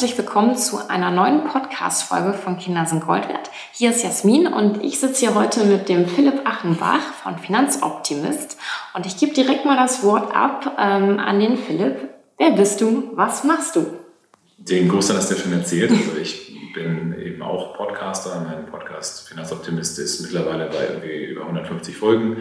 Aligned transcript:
Herzlich 0.00 0.16
willkommen 0.16 0.56
zu 0.56 0.88
einer 0.88 1.10
neuen 1.10 1.44
Podcast-Folge 1.44 2.32
von 2.32 2.56
Kinder 2.56 2.86
sind 2.86 3.04
Gold 3.04 3.28
wert. 3.28 3.50
Hier 3.74 3.90
ist 3.90 4.02
Jasmin 4.02 4.46
und 4.46 4.82
ich 4.82 4.98
sitze 4.98 5.26
hier 5.26 5.34
heute 5.34 5.66
mit 5.66 5.90
dem 5.90 6.06
Philipp 6.06 6.40
Achenbach 6.46 7.02
von 7.22 7.36
Finanzoptimist 7.36 8.56
und 8.94 9.04
ich 9.04 9.18
gebe 9.18 9.34
direkt 9.34 9.66
mal 9.66 9.76
das 9.76 10.02
Wort 10.02 10.34
ab 10.34 10.74
ähm, 10.78 11.18
an 11.18 11.38
den 11.38 11.58
Philipp. 11.58 11.96
Wer 12.38 12.52
bist 12.52 12.80
du? 12.80 13.10
Was 13.12 13.44
machst 13.44 13.76
du? 13.76 13.98
Den 14.56 14.88
Großteil 14.88 15.18
hast 15.18 15.32
du 15.32 15.34
ja 15.34 15.40
schon 15.42 15.52
erzählt. 15.52 15.90
Also 15.90 16.16
ich 16.18 16.72
bin 16.72 17.14
eben 17.20 17.42
auch 17.42 17.76
Podcaster. 17.76 18.40
Mein 18.40 18.64
Podcast 18.70 19.28
Finanzoptimist 19.28 19.98
ist 19.98 20.22
mittlerweile 20.22 20.70
bei 20.70 20.94
irgendwie 20.94 21.26
über 21.26 21.42
150 21.42 21.94
Folgen 21.94 22.38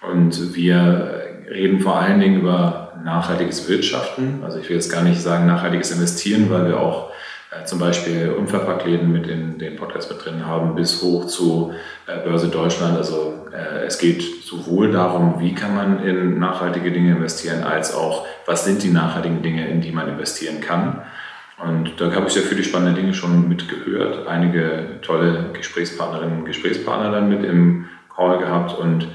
und 0.00 0.54
wir 0.54 1.31
reden 1.52 1.80
vor 1.80 1.96
allen 2.00 2.20
Dingen 2.20 2.40
über 2.40 2.92
nachhaltiges 3.04 3.68
Wirtschaften. 3.68 4.42
Also 4.44 4.58
ich 4.58 4.68
will 4.68 4.76
jetzt 4.76 4.90
gar 4.90 5.02
nicht 5.02 5.20
sagen 5.20 5.46
nachhaltiges 5.46 5.90
Investieren, 5.90 6.50
weil 6.50 6.66
wir 6.66 6.80
auch 6.80 7.10
äh, 7.50 7.64
zum 7.64 7.78
Beispiel 7.78 8.30
Unverpacktläden 8.30 9.10
mit 9.10 9.26
in 9.26 9.58
den 9.58 9.76
Podcast 9.76 10.10
mit 10.10 10.24
drin 10.24 10.46
haben, 10.46 10.74
bis 10.74 11.02
hoch 11.02 11.26
zu 11.26 11.72
äh, 12.06 12.18
Börse 12.24 12.48
Deutschland. 12.48 12.96
Also 12.96 13.46
äh, 13.52 13.84
es 13.86 13.98
geht 13.98 14.22
sowohl 14.44 14.92
darum, 14.92 15.40
wie 15.40 15.54
kann 15.54 15.74
man 15.74 16.02
in 16.04 16.38
nachhaltige 16.38 16.90
Dinge 16.90 17.12
investieren, 17.12 17.62
als 17.64 17.94
auch, 17.94 18.26
was 18.46 18.64
sind 18.64 18.82
die 18.82 18.90
nachhaltigen 18.90 19.42
Dinge, 19.42 19.68
in 19.68 19.80
die 19.80 19.92
man 19.92 20.08
investieren 20.08 20.60
kann. 20.60 21.02
Und 21.58 22.00
da 22.00 22.12
habe 22.12 22.26
ich 22.26 22.32
sehr 22.32 22.42
viele 22.42 22.64
spannende 22.64 23.00
Dinge 23.00 23.14
schon 23.14 23.48
mitgehört, 23.48 24.26
einige 24.26 24.98
tolle 25.02 25.50
Gesprächspartnerinnen 25.52 26.38
und 26.38 26.44
Gesprächspartner 26.44 27.12
dann 27.12 27.28
mit 27.28 27.44
im 27.44 27.86
Call 28.14 28.38
gehabt 28.38 28.76
und 28.76 29.06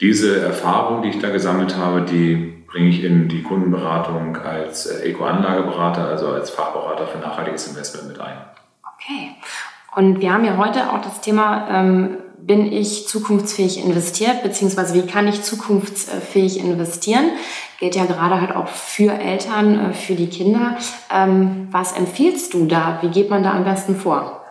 diese 0.00 0.40
Erfahrung, 0.40 1.02
die 1.02 1.08
ich 1.08 1.18
da 1.18 1.30
gesammelt 1.30 1.76
habe, 1.76 2.02
die 2.02 2.54
bringe 2.66 2.88
ich 2.88 3.02
in 3.02 3.28
die 3.28 3.42
Kundenberatung 3.42 4.36
als 4.36 4.86
äh, 4.86 5.08
Eco-Anlageberater, 5.08 6.06
also 6.06 6.28
als 6.28 6.50
Fachberater 6.50 7.06
für 7.06 7.18
nachhaltiges 7.18 7.68
Investment 7.68 8.08
mit 8.08 8.20
ein. 8.20 8.36
Okay. 8.94 9.30
Und 9.96 10.20
wir 10.20 10.32
haben 10.32 10.44
ja 10.44 10.56
heute 10.58 10.92
auch 10.92 11.00
das 11.00 11.20
Thema, 11.20 11.66
ähm, 11.70 12.18
bin 12.38 12.70
ich 12.70 13.08
zukunftsfähig 13.08 13.84
investiert, 13.84 14.42
beziehungsweise 14.42 14.94
wie 14.94 15.06
kann 15.06 15.26
ich 15.26 15.42
zukunftsfähig 15.42 16.60
investieren? 16.60 17.30
Gilt 17.80 17.96
ja 17.96 18.04
gerade 18.04 18.40
halt 18.40 18.54
auch 18.54 18.68
für 18.68 19.12
Eltern, 19.12 19.90
äh, 19.90 19.94
für 19.94 20.14
die 20.14 20.28
Kinder. 20.28 20.76
Ähm, 21.12 21.68
was 21.70 21.92
empfiehlst 21.92 22.54
du 22.54 22.66
da? 22.66 22.98
Wie 23.00 23.08
geht 23.08 23.30
man 23.30 23.42
da 23.42 23.52
am 23.52 23.64
besten 23.64 23.96
vor? 23.96 24.44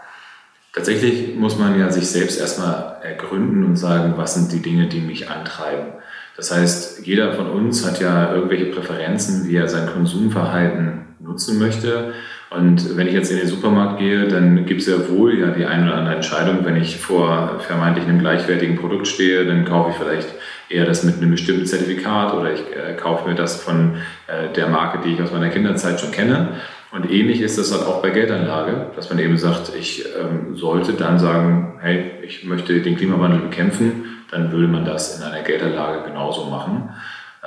Tatsächlich 0.77 1.35
muss 1.35 1.57
man 1.57 1.79
ja 1.79 1.89
sich 1.89 2.07
selbst 2.07 2.39
erstmal 2.39 2.97
ergründen 3.01 3.63
und 3.63 3.77
sagen, 3.77 4.13
was 4.15 4.35
sind 4.35 4.51
die 4.51 4.61
Dinge, 4.61 4.85
die 4.85 4.99
mich 4.99 5.27
antreiben. 5.27 5.87
Das 6.35 6.55
heißt, 6.55 7.03
jeder 7.03 7.33
von 7.33 7.49
uns 7.49 7.83
hat 7.83 7.99
ja 7.99 8.31
irgendwelche 8.31 8.65
Präferenzen, 8.65 9.47
wie 9.47 9.55
er 9.55 9.67
sein 9.67 9.87
Konsumverhalten 9.87 11.15
nutzen 11.19 11.57
möchte. 11.57 12.13
Und 12.51 12.95
wenn 12.95 13.07
ich 13.07 13.13
jetzt 13.13 13.31
in 13.31 13.39
den 13.39 13.47
Supermarkt 13.47 13.97
gehe, 13.97 14.27
dann 14.27 14.67
gibt 14.67 14.81
es 14.81 14.87
ja 14.87 15.09
wohl 15.09 15.39
ja 15.39 15.47
die 15.47 15.65
eine 15.65 15.87
oder 15.87 15.95
andere 15.95 16.13
Entscheidung. 16.13 16.63
Wenn 16.63 16.75
ich 16.75 16.97
vor 16.97 17.59
vermeintlich 17.59 18.05
einem 18.05 18.19
gleichwertigen 18.19 18.77
Produkt 18.77 19.07
stehe, 19.07 19.45
dann 19.45 19.65
kaufe 19.65 19.89
ich 19.89 19.95
vielleicht 19.95 20.27
eher 20.69 20.85
das 20.85 21.03
mit 21.03 21.17
einem 21.17 21.31
bestimmten 21.31 21.65
Zertifikat 21.65 22.35
oder 22.35 22.53
ich 22.53 22.59
äh, 22.59 22.93
kaufe 22.93 23.27
mir 23.27 23.33
das 23.33 23.59
von 23.59 23.95
äh, 24.27 24.53
der 24.53 24.67
Marke, 24.67 24.99
die 25.03 25.15
ich 25.15 25.21
aus 25.23 25.31
meiner 25.31 25.49
Kinderzeit 25.49 25.99
schon 25.99 26.11
kenne. 26.11 26.49
Und 26.91 27.11
ähnlich 27.11 27.41
ist 27.41 27.57
das 27.57 27.71
halt 27.73 27.85
auch 27.85 28.01
bei 28.01 28.11
Geldanlage, 28.11 28.91
dass 28.95 29.09
man 29.09 29.19
eben 29.19 29.37
sagt, 29.37 29.73
ich 29.77 30.05
ähm, 30.19 30.55
sollte 30.55 30.93
dann 30.93 31.19
sagen, 31.19 31.79
hey, 31.81 32.11
ich 32.23 32.45
möchte 32.45 32.81
den 32.81 32.95
Klimawandel 32.95 33.41
bekämpfen, 33.41 34.05
dann 34.31 34.51
würde 34.51 34.67
man 34.67 34.85
das 34.85 35.17
in 35.17 35.23
einer 35.23 35.43
Geldanlage 35.43 36.09
genauso 36.09 36.45
machen. 36.45 36.89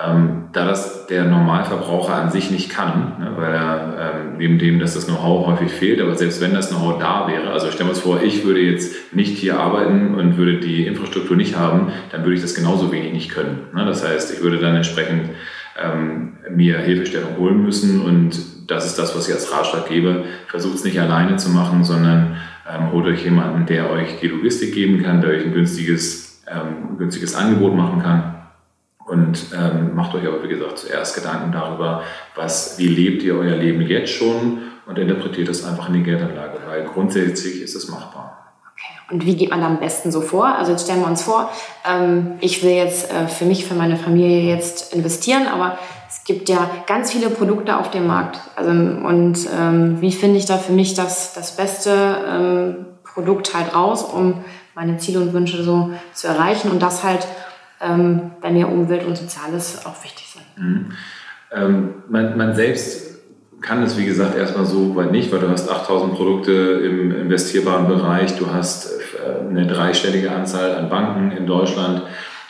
Ähm, 0.03 0.45
da 0.53 0.67
das 0.67 1.06
der 1.06 1.25
Normalverbraucher 1.25 2.15
an 2.15 2.31
sich 2.31 2.50
nicht 2.50 2.71
kann, 2.71 3.17
ne, 3.19 3.33
weil 3.37 3.53
er 3.53 3.95
ähm, 3.99 4.39
neben 4.39 4.59
dem, 4.59 4.79
dass 4.79 4.95
das 4.95 5.06
Know-how 5.06 5.47
häufig 5.47 5.73
fehlt, 5.73 6.00
aber 6.00 6.15
selbst 6.15 6.41
wenn 6.41 6.55
das 6.55 6.69
Know-how 6.71 6.99
da 6.99 7.27
wäre, 7.27 7.50
also 7.50 7.71
stellen 7.71 7.89
wir 7.89 7.95
uns 7.95 8.00
vor, 8.00 8.23
ich 8.23 8.45
würde 8.45 8.61
jetzt 8.61 9.15
nicht 9.15 9.37
hier 9.37 9.59
arbeiten 9.59 10.15
und 10.15 10.37
würde 10.37 10.61
die 10.61 10.87
Infrastruktur 10.87 11.37
nicht 11.37 11.56
haben, 11.56 11.93
dann 12.12 12.23
würde 12.23 12.37
ich 12.37 12.43
das 12.43 12.55
genauso 12.55 12.93
wenig 12.93 13.12
nicht 13.12 13.31
können. 13.31 13.69
Ne? 13.75 13.84
Das 13.84 14.06
heißt, 14.06 14.33
ich 14.33 14.43
würde 14.43 14.59
dann 14.59 14.77
entsprechend 14.77 15.31
ähm, 15.83 16.34
mir 16.50 16.79
Hilfestellung 16.79 17.37
holen 17.37 17.62
müssen 17.62 18.00
und 18.00 18.59
das 18.70 18.86
ist 18.86 18.98
das, 18.98 19.16
was 19.16 19.28
ich 19.28 19.34
als 19.34 19.53
Ratschlag 19.53 19.88
gebe. 19.88 20.25
Versucht 20.47 20.76
es 20.76 20.84
nicht 20.84 21.00
alleine 21.00 21.36
zu 21.36 21.50
machen, 21.50 21.84
sondern 21.84 22.36
ähm, 22.69 22.92
holt 22.92 23.06
euch 23.06 23.25
jemanden, 23.25 23.66
der 23.66 23.91
euch 23.91 24.20
die 24.20 24.28
Logistik 24.28 24.75
geben 24.75 25.03
kann, 25.03 25.20
der 25.20 25.31
euch 25.31 25.44
ein 25.44 25.53
günstiges, 25.53 26.42
ähm, 26.47 26.97
günstiges 26.97 27.34
Angebot 27.34 27.75
machen 27.75 28.00
kann. 28.00 28.34
Und 29.06 29.47
ähm, 29.58 29.97
macht 29.97 30.14
euch 30.14 30.26
aber, 30.26 30.42
wie 30.44 30.48
gesagt, 30.48 30.78
zuerst 30.78 31.16
Gedanken 31.16 31.50
darüber, 31.50 32.04
was, 32.36 32.78
wie 32.78 32.86
lebt 32.86 33.25
ihr 33.25 33.34
euer 33.34 33.56
Leben 33.56 33.81
jetzt 33.82 34.12
schon 34.12 34.58
und 34.87 34.98
interpretiert 34.98 35.48
das 35.48 35.64
einfach 35.64 35.88
in 35.88 35.94
die 35.94 36.02
Geldanlage, 36.04 36.58
weil 36.66 36.84
grundsätzlich 36.84 37.62
ist 37.62 37.75
es 37.75 37.88
machbar. 37.88 38.40
Und 39.11 39.27
wie 39.27 39.37
geht 39.37 39.51
man 39.51 39.61
da 39.61 39.67
am 39.67 39.81
besten 39.81 40.13
so 40.13 40.21
vor? 40.21 40.47
Also 40.47 40.73
jetzt 40.73 40.85
stellen 40.85 41.01
wir 41.01 41.09
uns 41.09 41.23
vor, 41.23 41.51
ähm, 41.89 42.33
ich 42.41 42.63
will 42.63 42.71
jetzt 42.71 43.13
äh, 43.13 43.27
für 43.27 43.45
mich, 43.45 43.65
für 43.67 43.75
meine 43.75 43.97
Familie 43.97 44.43
jetzt 44.43 44.95
investieren, 44.95 45.49
aber 45.49 45.79
es 46.09 46.25
gibt 46.25 46.49
ja 46.49 46.71
ganz 46.87 47.13
viele 47.13 47.29
Produkte 47.29 47.77
auf 47.77 47.91
dem 47.91 48.07
Markt. 48.07 48.39
Also, 48.57 48.71
und 48.71 49.49
ähm, 49.59 50.01
wie 50.01 50.13
finde 50.13 50.39
ich 50.39 50.47
da 50.47 50.59
für 50.59 50.73
mich 50.73 50.95
das, 50.95 51.35
das 51.35 51.57
beste 51.57 52.87
Produkt 53.05 53.55
halt 53.55 53.75
raus, 53.75 54.03
um 54.03 54.45
meine 54.75 54.99
Ziele 54.99 55.21
und 55.21 55.33
Wünsche 55.33 55.62
so 55.62 55.91
zu 56.12 56.29
erreichen 56.29 56.71
und 56.71 56.81
das 56.81 57.03
halt, 57.03 57.27
bei 57.79 58.51
mir 58.51 58.69
Umwelt 58.69 59.07
und 59.07 59.17
Soziales 59.17 59.87
auch 59.87 60.05
wichtig 60.05 60.35
sind. 60.35 60.45
Mhm. 60.62 60.93
Ähm, 61.51 61.95
man, 62.11 62.37
man 62.37 62.55
selbst 62.55 63.09
kann 63.60 63.82
es, 63.82 63.98
wie 63.98 64.06
gesagt, 64.06 64.37
erstmal 64.37 64.65
so 64.65 64.94
weit 64.97 65.12
nicht, 65.12 65.32
weil 65.32 65.41
du 65.41 65.48
hast 65.48 65.71
8000 65.71 66.15
Produkte 66.15 66.53
im 66.53 67.15
investierbaren 67.15 67.88
Bereich, 67.88 68.38
du 68.38 68.53
hast 68.53 68.91
äh, 68.91 69.48
eine 69.48 69.66
dreistellige 69.66 70.32
Anzahl 70.32 70.75
an 70.75 70.88
Banken 70.88 71.32
in 71.32 71.47
Deutschland. 71.47 72.03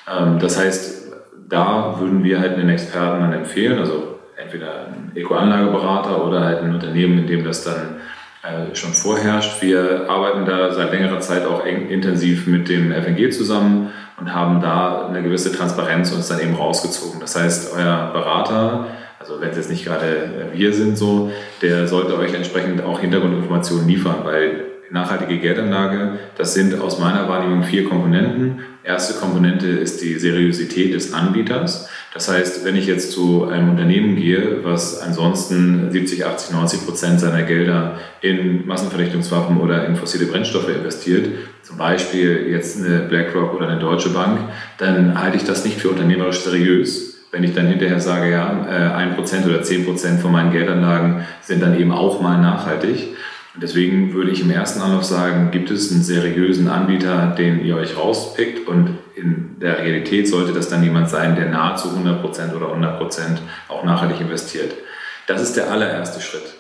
Ähm, 0.09 0.38
das 0.38 0.59
heißt, 0.59 1.12
da 1.49 1.97
würden 1.99 2.22
wir 2.22 2.41
halt 2.41 2.54
einen 2.54 2.69
Experten 2.69 3.20
dann 3.20 3.32
empfehlen, 3.32 3.78
also 3.78 4.19
entweder 4.37 4.87
einen 4.87 5.12
Eco-Anlageberater 5.15 6.25
oder 6.25 6.44
halt 6.44 6.62
ein 6.62 6.72
Unternehmen, 6.72 7.19
in 7.19 7.26
dem 7.26 7.44
das 7.44 7.65
dann 7.65 7.97
äh, 8.43 8.75
schon 8.75 8.93
vorherrscht. 8.93 9.60
Wir 9.62 10.09
arbeiten 10.09 10.47
da 10.47 10.72
seit 10.72 10.93
längerer 10.93 11.20
Zeit 11.20 11.44
auch 11.44 11.65
eng, 11.65 11.88
intensiv 11.88 12.47
mit 12.47 12.69
dem 12.69 12.93
FNG 12.93 13.31
zusammen 13.32 13.91
und 14.19 14.34
haben 14.34 14.60
da 14.60 15.09
eine 15.09 15.22
gewisse 15.22 15.53
Transparenz 15.53 16.12
uns 16.12 16.28
dann 16.28 16.41
eben 16.41 16.54
rausgezogen. 16.54 17.20
Das 17.20 17.37
heißt, 17.37 17.72
euer 17.76 18.10
Berater 18.12 18.87
also 19.20 19.41
wenn 19.41 19.50
es 19.50 19.56
jetzt 19.56 19.70
nicht 19.70 19.84
gerade 19.84 20.06
äh, 20.06 20.58
wir 20.58 20.72
sind 20.72 20.98
so, 20.98 21.31
der 21.62 21.86
sollte 21.86 22.16
euch 22.19 22.34
entsprechend 22.34 22.82
auch 22.82 23.00
Hintergrundinformationen 23.00 23.86
liefern, 23.86 24.25
weil 24.25 24.64
nachhaltige 24.91 25.38
Geldanlage, 25.38 26.19
das 26.36 26.54
sind 26.54 26.81
aus 26.81 26.98
meiner 26.98 27.28
Wahrnehmung 27.28 27.62
vier 27.62 27.84
Komponenten. 27.84 28.60
Erste 28.82 29.20
Komponente 29.20 29.69
ist 29.69 30.03
die 30.03 30.19
Seriosität 30.19 30.94
des 30.94 31.12
Anbieters. 31.12 31.88
Das 32.12 32.28
heißt, 32.28 32.64
wenn 32.64 32.75
ich 32.75 32.86
jetzt 32.86 33.12
zu 33.12 33.47
einem 33.47 33.69
Unternehmen 33.70 34.16
gehe, 34.16 34.64
was 34.64 34.98
ansonsten 35.00 35.92
70, 35.92 36.26
80, 36.26 36.52
90 36.52 36.87
Prozent 36.87 37.20
seiner 37.20 37.42
Gelder 37.42 37.98
in 38.20 38.66
Massenvernichtungswaffen 38.66 39.60
oder 39.60 39.87
in 39.87 39.94
fossile 39.94 40.26
Brennstoffe 40.26 40.70
investiert, 40.70 41.28
zum 41.62 41.76
Beispiel 41.76 42.48
jetzt 42.50 42.82
eine 42.84 43.00
BlackRock 43.00 43.54
oder 43.54 43.69
eine 43.69 43.78
Deutsche 43.78 44.08
Bank, 44.08 44.41
dann 44.78 45.20
halte 45.20 45.37
ich 45.37 45.44
das 45.44 45.64
nicht 45.64 45.78
für 45.78 45.90
unternehmerisch 45.90 46.40
seriös 46.40 47.10
wenn 47.32 47.44
ich 47.44 47.55
dann 47.55 47.67
hinterher 47.67 48.00
sage, 48.00 48.31
ja, 48.31 48.67
äh, 48.69 48.94
ein 48.94 49.15
Prozent 49.15 49.47
oder 49.47 49.62
zehn 49.62 49.85
Prozent 49.85 50.21
von 50.21 50.32
meinen 50.32 50.53
Geldanlagen 50.53 51.27
sind 51.43 51.62
dann 51.62 51.79
eben 51.79 51.93
auch 51.93 52.21
mal 52.21 52.38
nachhaltig. 52.38 53.15
Und 53.55 53.62
deswegen 53.62 54.15
würde 54.15 54.31
ich 54.31 54.41
im 54.43 54.50
ersten 54.50 54.81
Anlauf 54.81 55.05
sagen, 55.05 55.50
gibt 55.50 55.71
es 55.71 55.91
einen 55.91 56.03
seriösen 56.03 56.69
Anbieter, 56.69 57.35
den 57.37 57.65
ihr 57.65 57.77
euch 57.77 57.97
rauspickt 57.97 58.69
und 58.69 58.99
in 59.17 59.56
der 59.61 59.79
Realität 59.79 60.29
sollte 60.29 60.53
das 60.53 60.69
dann 60.69 60.82
jemand 60.82 61.11
sein, 61.11 61.37
der 61.37 61.50
nahezu 61.50 61.91
100 61.91 62.21
Prozent 62.23 62.55
oder 62.55 62.69
100 62.69 62.99
Prozent 62.99 63.43
auch 63.69 63.85
nachhaltig 63.85 64.21
investiert. 64.21 64.75
Das 65.26 65.43
ist 65.43 65.56
der 65.56 65.71
allererste 65.71 66.21
Schritt. 66.21 66.60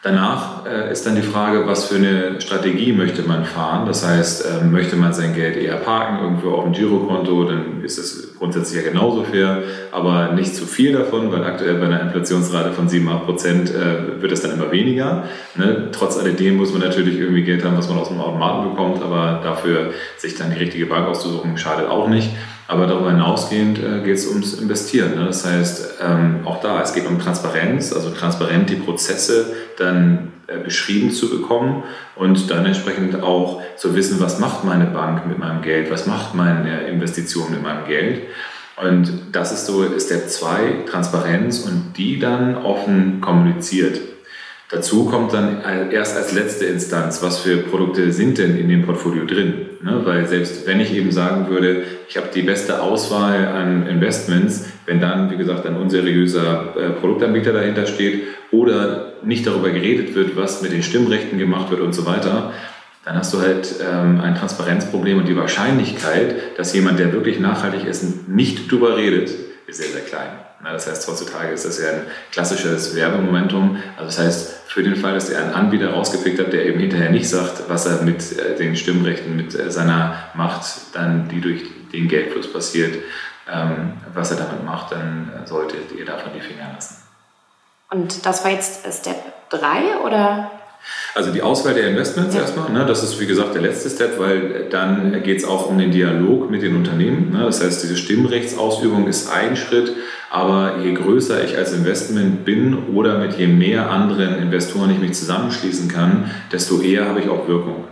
Danach 0.00 0.64
äh, 0.64 0.92
ist 0.92 1.06
dann 1.06 1.16
die 1.16 1.22
Frage, 1.22 1.66
was 1.66 1.86
für 1.86 1.96
eine 1.96 2.40
Strategie 2.40 2.92
möchte 2.92 3.22
man 3.22 3.44
fahren. 3.44 3.84
Das 3.84 4.06
heißt, 4.06 4.46
äh, 4.46 4.64
möchte 4.64 4.94
man 4.94 5.12
sein 5.12 5.34
Geld 5.34 5.56
eher 5.56 5.74
parken, 5.74 6.22
irgendwo 6.22 6.52
auf 6.52 6.64
dem 6.64 6.72
Girokonto, 6.72 7.42
dann 7.42 7.82
ist 7.82 7.98
es 7.98 8.36
grundsätzlich 8.38 8.84
ja 8.84 8.88
genauso 8.88 9.24
fair, 9.24 9.64
aber 9.90 10.32
nicht 10.34 10.54
zu 10.54 10.66
viel 10.66 10.92
davon, 10.92 11.32
weil 11.32 11.42
aktuell 11.42 11.74
bei 11.80 11.86
einer 11.86 12.00
Inflationsrate 12.00 12.72
von 12.74 12.88
7, 12.88 13.08
8 13.08 13.24
Prozent 13.24 13.74
äh, 13.74 14.22
wird 14.22 14.30
es 14.30 14.40
dann 14.40 14.52
immer 14.52 14.70
weniger. 14.70 15.24
Ne? 15.56 15.88
Trotz 15.90 16.16
alledem 16.16 16.58
muss 16.58 16.72
man 16.72 16.82
natürlich 16.82 17.18
irgendwie 17.18 17.42
Geld 17.42 17.64
haben, 17.64 17.76
was 17.76 17.88
man 17.88 17.98
aus 17.98 18.08
dem 18.08 18.20
Automaten 18.20 18.70
bekommt, 18.70 19.02
aber 19.02 19.40
dafür 19.42 19.90
sich 20.16 20.36
dann 20.36 20.52
die 20.52 20.58
richtige 20.58 20.86
Bank 20.86 21.08
auszusuchen, 21.08 21.58
schadet 21.58 21.88
auch 21.88 22.06
nicht. 22.06 22.30
Aber 22.68 22.86
darüber 22.86 23.10
hinausgehend 23.10 23.78
äh, 23.78 24.02
geht 24.04 24.16
es 24.16 24.26
ums 24.26 24.60
Investieren. 24.60 25.14
Ne? 25.14 25.24
Das 25.24 25.44
heißt, 25.44 25.94
ähm, 26.02 26.40
auch 26.44 26.60
da, 26.60 26.82
es 26.82 26.92
geht 26.92 27.06
um 27.06 27.18
Transparenz, 27.18 27.94
also 27.94 28.10
transparent 28.10 28.68
die 28.68 28.76
Prozesse 28.76 29.54
dann 29.78 30.32
äh, 30.46 30.58
beschrieben 30.58 31.10
zu 31.10 31.30
bekommen 31.30 31.82
und 32.14 32.50
dann 32.50 32.66
entsprechend 32.66 33.22
auch 33.22 33.62
zu 33.76 33.96
wissen, 33.96 34.20
was 34.20 34.38
macht 34.38 34.64
meine 34.64 34.84
Bank 34.84 35.26
mit 35.26 35.38
meinem 35.38 35.62
Geld, 35.62 35.90
was 35.90 36.06
macht 36.06 36.34
meine 36.34 36.82
Investition 36.82 37.50
mit 37.50 37.62
meinem 37.62 37.86
Geld. 37.86 38.22
Und 38.76 39.12
das 39.32 39.50
ist 39.50 39.64
so, 39.64 39.84
Step 39.98 40.28
2, 40.28 40.84
Transparenz 40.86 41.60
und 41.60 41.94
die 41.96 42.18
dann 42.18 42.58
offen 42.58 43.22
kommuniziert. 43.22 43.98
Dazu 44.70 45.06
kommt 45.06 45.32
dann 45.32 45.62
erst 45.90 46.14
als 46.16 46.32
letzte 46.32 46.66
Instanz, 46.66 47.22
was 47.22 47.38
für 47.40 47.56
Produkte 47.56 48.12
sind 48.12 48.36
denn 48.36 48.58
in 48.58 48.68
dem 48.68 48.84
Portfolio 48.84 49.24
drin? 49.24 49.66
Ne? 49.82 50.02
Weil 50.04 50.26
selbst 50.26 50.66
wenn 50.66 50.78
ich 50.78 50.92
eben 50.92 51.10
sagen 51.10 51.48
würde, 51.48 51.84
ich 52.06 52.18
habe 52.18 52.28
die 52.34 52.42
beste 52.42 52.82
Auswahl 52.82 53.46
an 53.46 53.86
Investments, 53.86 54.66
wenn 54.84 55.00
dann, 55.00 55.30
wie 55.30 55.38
gesagt, 55.38 55.64
ein 55.64 55.76
unseriöser 55.76 56.74
äh, 56.76 56.90
Produktanbieter 56.90 57.54
dahinter 57.54 57.86
steht 57.86 58.24
oder 58.50 59.14
nicht 59.22 59.46
darüber 59.46 59.70
geredet 59.70 60.14
wird, 60.14 60.36
was 60.36 60.60
mit 60.60 60.72
den 60.72 60.82
Stimmrechten 60.82 61.38
gemacht 61.38 61.70
wird 61.70 61.80
und 61.80 61.94
so 61.94 62.04
weiter, 62.04 62.52
dann 63.06 63.16
hast 63.16 63.32
du 63.32 63.40
halt 63.40 63.74
ähm, 63.80 64.20
ein 64.20 64.34
Transparenzproblem 64.34 65.18
und 65.18 65.28
die 65.28 65.36
Wahrscheinlichkeit, 65.36 66.58
dass 66.58 66.74
jemand, 66.74 66.98
der 66.98 67.14
wirklich 67.14 67.40
nachhaltig 67.40 67.86
ist, 67.86 68.28
nicht 68.28 68.70
darüber 68.70 68.98
redet, 68.98 69.30
ist 69.66 69.78
sehr, 69.78 69.88
sehr 69.88 70.02
klein. 70.02 70.47
Das 70.62 70.88
heißt, 70.88 71.06
heutzutage 71.08 71.52
ist 71.52 71.64
das 71.64 71.80
ja 71.80 71.90
ein 71.90 72.06
klassisches 72.32 72.94
Werbemomentum. 72.94 73.76
Also 73.96 74.06
das 74.06 74.18
heißt, 74.18 74.54
für 74.66 74.82
den 74.82 74.96
Fall, 74.96 75.14
dass 75.14 75.30
er 75.30 75.42
einen 75.42 75.54
Anbieter 75.54 75.90
rausgepickt 75.90 76.40
hat, 76.40 76.52
der 76.52 76.66
eben 76.66 76.80
hinterher 76.80 77.10
nicht 77.10 77.28
sagt, 77.28 77.68
was 77.68 77.86
er 77.86 78.02
mit 78.02 78.38
äh, 78.38 78.56
den 78.56 78.76
Stimmrechten, 78.76 79.36
mit 79.36 79.54
äh, 79.54 79.70
seiner 79.70 80.16
Macht, 80.34 80.64
dann 80.94 81.28
die 81.28 81.40
durch 81.40 81.62
den 81.92 82.08
Geldfluss 82.08 82.52
passiert, 82.52 82.96
ähm, 83.50 83.94
was 84.12 84.30
er 84.32 84.38
damit 84.38 84.64
macht, 84.64 84.92
dann 84.92 85.30
solltet 85.46 85.92
ihr 85.92 86.04
davon 86.04 86.32
die 86.34 86.40
Finger 86.40 86.70
lassen. 86.74 86.96
Und 87.90 88.26
das 88.26 88.44
war 88.44 88.50
jetzt 88.50 88.86
Step 88.92 89.48
3 89.50 89.98
oder? 90.04 90.50
Also 91.14 91.32
die 91.32 91.42
Auswahl 91.42 91.74
der 91.74 91.88
Investments 91.88 92.34
ja. 92.34 92.42
erstmal, 92.42 92.70
ne, 92.70 92.86
das 92.86 93.02
ist 93.02 93.18
wie 93.20 93.26
gesagt 93.26 93.54
der 93.54 93.62
letzte 93.62 93.90
Step, 93.90 94.18
weil 94.18 94.66
dann 94.70 95.22
geht 95.22 95.38
es 95.38 95.44
auch 95.44 95.68
um 95.68 95.78
den 95.78 95.90
Dialog 95.90 96.50
mit 96.50 96.62
den 96.62 96.76
Unternehmen. 96.76 97.32
Ne, 97.32 97.44
das 97.44 97.62
heißt, 97.62 97.82
diese 97.82 97.96
Stimmrechtsausübung 97.96 99.06
ist 99.06 99.30
ein 99.30 99.56
Schritt, 99.56 99.92
aber 100.30 100.76
je 100.82 100.94
größer 100.94 101.42
ich 101.44 101.56
als 101.56 101.72
Investment 101.72 102.44
bin 102.44 102.88
oder 102.94 103.18
mit 103.18 103.38
je 103.38 103.46
mehr 103.46 103.90
anderen 103.90 104.38
Investoren 104.38 104.90
ich 104.90 104.98
mich 104.98 105.14
zusammenschließen 105.14 105.88
kann, 105.88 106.30
desto 106.52 106.80
eher 106.80 107.08
habe 107.08 107.20
ich 107.20 107.28
auch 107.28 107.48
Wirkung. 107.48 107.84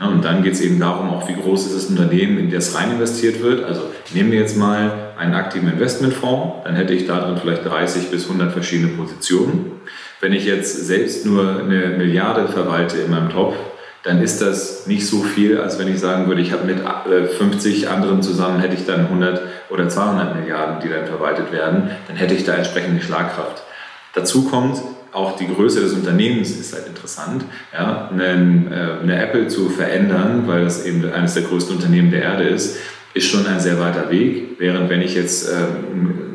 Und 0.00 0.24
dann 0.24 0.42
geht 0.42 0.54
es 0.54 0.62
eben 0.62 0.80
darum, 0.80 1.10
auch 1.10 1.28
wie 1.28 1.34
groß 1.34 1.66
ist 1.66 1.76
das 1.76 1.86
Unternehmen, 1.86 2.38
in 2.38 2.50
das 2.50 2.74
rein 2.74 2.92
investiert 2.92 3.42
wird. 3.42 3.64
Also 3.64 3.82
nehmen 4.14 4.32
wir 4.32 4.40
jetzt 4.40 4.56
mal 4.56 5.12
einen 5.18 5.34
aktiven 5.34 5.70
Investmentfonds, 5.70 6.64
dann 6.64 6.74
hätte 6.74 6.94
ich 6.94 7.06
darin 7.06 7.36
vielleicht 7.36 7.66
30 7.66 8.10
bis 8.10 8.24
100 8.24 8.52
verschiedene 8.52 8.88
Positionen. 8.92 9.72
Wenn 10.20 10.32
ich 10.32 10.46
jetzt 10.46 10.86
selbst 10.86 11.26
nur 11.26 11.60
eine 11.60 11.98
Milliarde 11.98 12.48
verwalte 12.48 12.98
in 12.98 13.10
meinem 13.10 13.28
Topf, 13.28 13.54
dann 14.02 14.22
ist 14.22 14.40
das 14.40 14.86
nicht 14.86 15.06
so 15.06 15.22
viel, 15.22 15.60
als 15.60 15.78
wenn 15.78 15.88
ich 15.88 16.00
sagen 16.00 16.26
würde, 16.26 16.40
ich 16.40 16.52
habe 16.52 16.64
mit 16.64 16.78
50 17.30 17.82
äh, 17.82 17.86
anderen 17.86 18.22
zusammen, 18.22 18.60
hätte 18.60 18.74
ich 18.74 18.86
dann 18.86 19.00
100 19.00 19.42
oder 19.68 19.88
200 19.88 20.36
Milliarden, 20.36 20.80
die 20.82 20.88
dann 20.88 21.06
verwaltet 21.06 21.52
werden, 21.52 21.90
dann 22.08 22.16
hätte 22.16 22.34
ich 22.34 22.44
da 22.44 22.54
entsprechende 22.54 23.02
Schlagkraft. 23.02 23.62
Dazu 24.14 24.44
kommt, 24.44 24.80
auch 25.12 25.36
die 25.36 25.48
Größe 25.48 25.80
des 25.80 25.92
Unternehmens 25.92 26.50
ist 26.50 26.74
halt 26.74 26.86
interessant. 26.86 27.44
Ja, 27.72 28.08
eine, 28.12 28.24
äh, 28.24 29.02
eine 29.02 29.22
Apple 29.22 29.48
zu 29.48 29.68
verändern, 29.68 30.44
weil 30.46 30.64
das 30.64 30.84
eben 30.84 31.10
eines 31.12 31.34
der 31.34 31.44
größten 31.44 31.76
Unternehmen 31.76 32.10
der 32.10 32.22
Erde 32.22 32.44
ist, 32.44 32.78
ist 33.12 33.28
schon 33.28 33.46
ein 33.46 33.58
sehr 33.58 33.80
weiter 33.80 34.10
Weg. 34.10 34.56
Während 34.58 34.88
wenn 34.88 35.02
ich 35.02 35.14
jetzt 35.14 35.48
äh, 35.48 35.66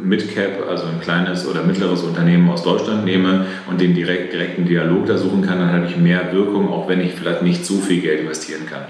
Midcap, 0.04 0.70
also 0.70 0.86
ein 0.86 1.00
kleines 1.00 1.48
oder 1.48 1.64
mittleres 1.64 2.04
Unternehmen 2.04 2.50
aus 2.50 2.64
Deutschland 2.64 3.06
nehme 3.06 3.46
und 3.70 3.80
den 3.80 3.96
direkt, 3.96 4.34
direkten 4.34 4.66
Dialog 4.66 5.06
da 5.06 5.18
suchen 5.18 5.42
kann, 5.42 5.60
dann 5.60 5.72
habe 5.72 5.86
ich 5.86 5.98
mehr 5.98 6.34
Wirkung, 6.34 6.70
auch 6.70 6.90
wenn 6.90 7.00
ich 7.00 7.14
vielleicht 7.14 7.44
nicht 7.44 7.66
so 7.66 7.80
viel 7.80 8.02
Geld 8.02 8.22
investieren 8.22 8.66
kann. 8.70 8.86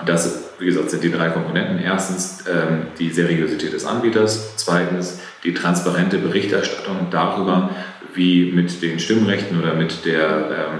Und 0.00 0.08
das, 0.08 0.50
wie 0.58 0.66
gesagt, 0.66 0.90
sind 0.90 1.04
die 1.04 1.12
drei 1.12 1.28
Komponenten. 1.28 1.78
Erstens 1.78 2.44
ähm, 2.50 2.86
die 2.98 3.10
Seriosität 3.10 3.72
des 3.72 3.84
Anbieters. 3.84 4.56
Zweitens 4.56 5.20
die 5.44 5.54
transparente 5.54 6.18
Berichterstattung 6.18 7.08
darüber, 7.10 7.70
wie 8.14 8.52
mit 8.52 8.82
den 8.82 8.98
Stimmrechten 8.98 9.58
oder 9.58 9.74
mit, 9.74 10.04
der, 10.04 10.28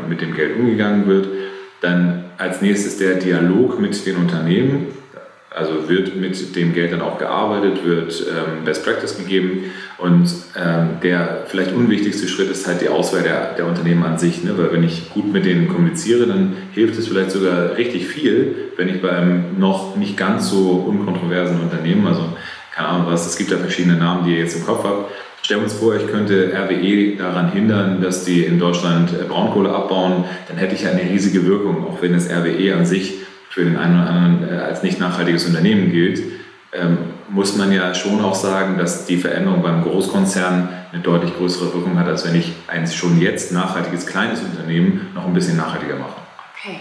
äh, 0.04 0.08
mit 0.08 0.20
dem 0.20 0.34
Geld 0.34 0.56
umgegangen 0.56 1.06
wird. 1.06 1.28
Dann 1.80 2.24
als 2.38 2.62
nächstes 2.62 2.98
der 2.98 3.14
Dialog 3.14 3.80
mit 3.80 4.06
den 4.06 4.16
Unternehmen 4.16 4.88
also 5.50 5.88
wird 5.88 6.14
mit 6.14 6.54
dem 6.54 6.72
Geld 6.72 6.92
dann 6.92 7.02
auch 7.02 7.18
gearbeitet, 7.18 7.84
wird 7.84 8.24
ähm, 8.28 8.64
Best 8.64 8.84
Practice 8.84 9.18
gegeben 9.18 9.64
und 9.98 10.32
ähm, 10.56 11.00
der 11.02 11.44
vielleicht 11.48 11.72
unwichtigste 11.72 12.28
Schritt 12.28 12.50
ist 12.50 12.68
halt 12.68 12.80
die 12.80 12.88
Auswahl 12.88 13.22
der, 13.22 13.54
der 13.54 13.66
Unternehmen 13.66 14.04
an 14.04 14.16
sich, 14.16 14.44
ne? 14.44 14.56
weil 14.56 14.72
wenn 14.72 14.84
ich 14.84 15.10
gut 15.10 15.32
mit 15.32 15.44
denen 15.44 15.68
kommuniziere, 15.68 16.26
dann 16.26 16.54
hilft 16.72 16.98
es 16.98 17.08
vielleicht 17.08 17.32
sogar 17.32 17.76
richtig 17.76 18.06
viel, 18.06 18.54
wenn 18.76 18.88
ich 18.88 19.02
bei 19.02 19.10
einem 19.10 19.58
noch 19.58 19.96
nicht 19.96 20.16
ganz 20.16 20.48
so 20.48 20.84
unkontroversen 20.86 21.60
Unternehmen, 21.60 22.06
also 22.06 22.24
keine 22.72 22.88
Ahnung 22.88 23.06
was, 23.08 23.26
es 23.26 23.36
gibt 23.36 23.50
da 23.50 23.56
verschiedene 23.56 23.96
Namen, 23.96 24.24
die 24.24 24.34
ihr 24.34 24.38
jetzt 24.38 24.56
im 24.56 24.64
Kopf 24.64 24.84
habt, 24.84 25.10
Stellen 25.50 25.62
wir 25.62 25.64
uns 25.64 25.80
vor, 25.80 25.96
ich 25.96 26.06
könnte 26.06 26.52
RWE 26.54 27.16
daran 27.16 27.50
hindern, 27.50 28.00
dass 28.00 28.24
die 28.24 28.44
in 28.44 28.60
Deutschland 28.60 29.10
äh, 29.12 29.24
Braunkohle 29.24 29.74
abbauen, 29.74 30.24
dann 30.46 30.58
hätte 30.58 30.76
ich 30.76 30.86
eine 30.86 31.00
riesige 31.00 31.44
Wirkung, 31.44 31.88
auch 31.88 32.00
wenn 32.00 32.12
das 32.12 32.30
RWE 32.30 32.76
an 32.76 32.86
sich 32.86 33.14
für 33.48 33.64
den 33.64 33.76
einen 33.76 34.00
oder 34.00 34.10
anderen 34.10 34.48
äh, 34.48 34.60
als 34.60 34.84
nicht 34.84 35.00
nachhaltiges 35.00 35.46
Unternehmen 35.46 35.90
gilt, 35.90 36.22
ähm, 36.72 36.98
muss 37.30 37.56
man 37.56 37.72
ja 37.72 37.92
schon 37.96 38.20
auch 38.20 38.36
sagen, 38.36 38.78
dass 38.78 39.06
die 39.06 39.16
Veränderung 39.16 39.60
beim 39.60 39.82
Großkonzern 39.82 40.68
eine 40.92 41.02
deutlich 41.02 41.36
größere 41.36 41.74
Wirkung 41.74 41.98
hat, 41.98 42.06
als 42.06 42.24
wenn 42.24 42.36
ich 42.36 42.52
ein 42.68 42.86
schon 42.86 43.20
jetzt 43.20 43.50
nachhaltiges 43.50 44.06
kleines 44.06 44.42
Unternehmen 44.42 45.08
noch 45.16 45.26
ein 45.26 45.34
bisschen 45.34 45.56
nachhaltiger 45.56 45.96
mache. 45.96 46.14
Okay. 46.62 46.78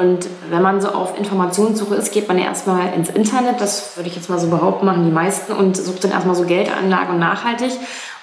Und 0.00 0.26
wenn 0.48 0.62
man 0.62 0.80
so 0.80 0.88
auf 0.88 1.18
Informationssuche 1.18 1.94
ist, 1.94 2.10
geht 2.10 2.26
man 2.26 2.38
ja 2.38 2.44
erstmal 2.44 2.94
ins 2.94 3.10
Internet, 3.10 3.60
das 3.60 3.96
würde 3.96 4.08
ich 4.08 4.16
jetzt 4.16 4.30
mal 4.30 4.38
so 4.38 4.48
behaupten, 4.48 4.86
machen 4.86 5.04
die 5.04 5.12
meisten, 5.12 5.52
und 5.52 5.76
sucht 5.76 6.04
dann 6.04 6.10
erstmal 6.10 6.34
so 6.34 6.44
Geldanlage 6.44 7.12
und 7.12 7.18
nachhaltig. 7.18 7.72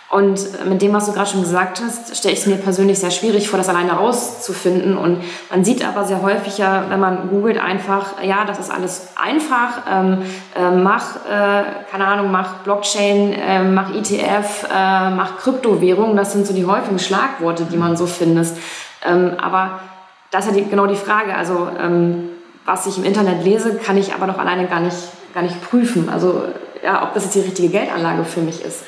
Und 0.09 0.65
mit 0.67 0.81
dem, 0.81 0.93
was 0.93 1.05
du 1.05 1.11
gerade 1.11 1.29
schon 1.29 1.41
gesagt 1.41 1.81
hast, 1.85 2.17
stelle 2.17 2.33
ich 2.33 2.39
es 2.39 2.47
mir 2.47 2.55
persönlich 2.55 2.97
sehr 2.97 3.11
schwierig 3.11 3.47
vor, 3.49 3.59
das 3.59 3.69
alleine 3.69 3.91
rauszufinden. 3.91 4.97
Und 4.97 5.21
man 5.51 5.63
sieht 5.65 5.85
aber 5.87 6.05
sehr 6.05 6.23
häufig 6.23 6.57
ja, 6.57 6.85
wenn 6.89 6.99
man 6.99 7.29
googelt, 7.29 7.61
einfach, 7.61 8.23
ja, 8.23 8.45
das 8.45 8.57
ist 8.57 8.71
alles 8.71 9.09
einfach. 9.15 9.81
Ähm, 9.91 10.23
äh, 10.55 10.71
mach, 10.71 11.17
äh, 11.25 11.63
keine 11.91 12.07
Ahnung, 12.07 12.31
mach 12.31 12.59
Blockchain, 12.63 13.33
äh, 13.33 13.63
mach 13.63 13.93
ETF, 13.93 14.67
äh, 14.73 15.09
mach 15.11 15.37
Kryptowährung. 15.37 16.15
Das 16.15 16.31
sind 16.31 16.47
so 16.47 16.53
die 16.53 16.65
häufigen 16.65 16.99
Schlagworte, 16.99 17.65
die 17.65 17.77
man 17.77 17.97
so 17.97 18.07
findet. 18.07 18.47
Ähm, 19.05 19.33
aber 19.39 19.81
das 20.31 20.45
ist 20.45 20.55
ja 20.55 20.61
die, 20.61 20.69
genau 20.69 20.87
die 20.87 20.95
Frage. 20.95 21.35
Also, 21.35 21.69
ähm, 21.79 22.29
was 22.65 22.85
ich 22.85 22.97
im 22.97 23.03
Internet 23.03 23.43
lese, 23.43 23.75
kann 23.75 23.97
ich 23.97 24.13
aber 24.13 24.27
doch 24.27 24.37
alleine 24.37 24.67
gar 24.67 24.81
nicht, 24.81 24.97
gar 25.33 25.43
nicht 25.43 25.61
prüfen. 25.61 26.09
Also, 26.09 26.43
ja, 26.83 27.03
ob 27.03 27.13
das 27.13 27.23
jetzt 27.23 27.35
die 27.35 27.41
richtige 27.41 27.69
Geldanlage 27.69 28.23
für 28.25 28.41
mich 28.41 28.63
ist. 28.63 28.83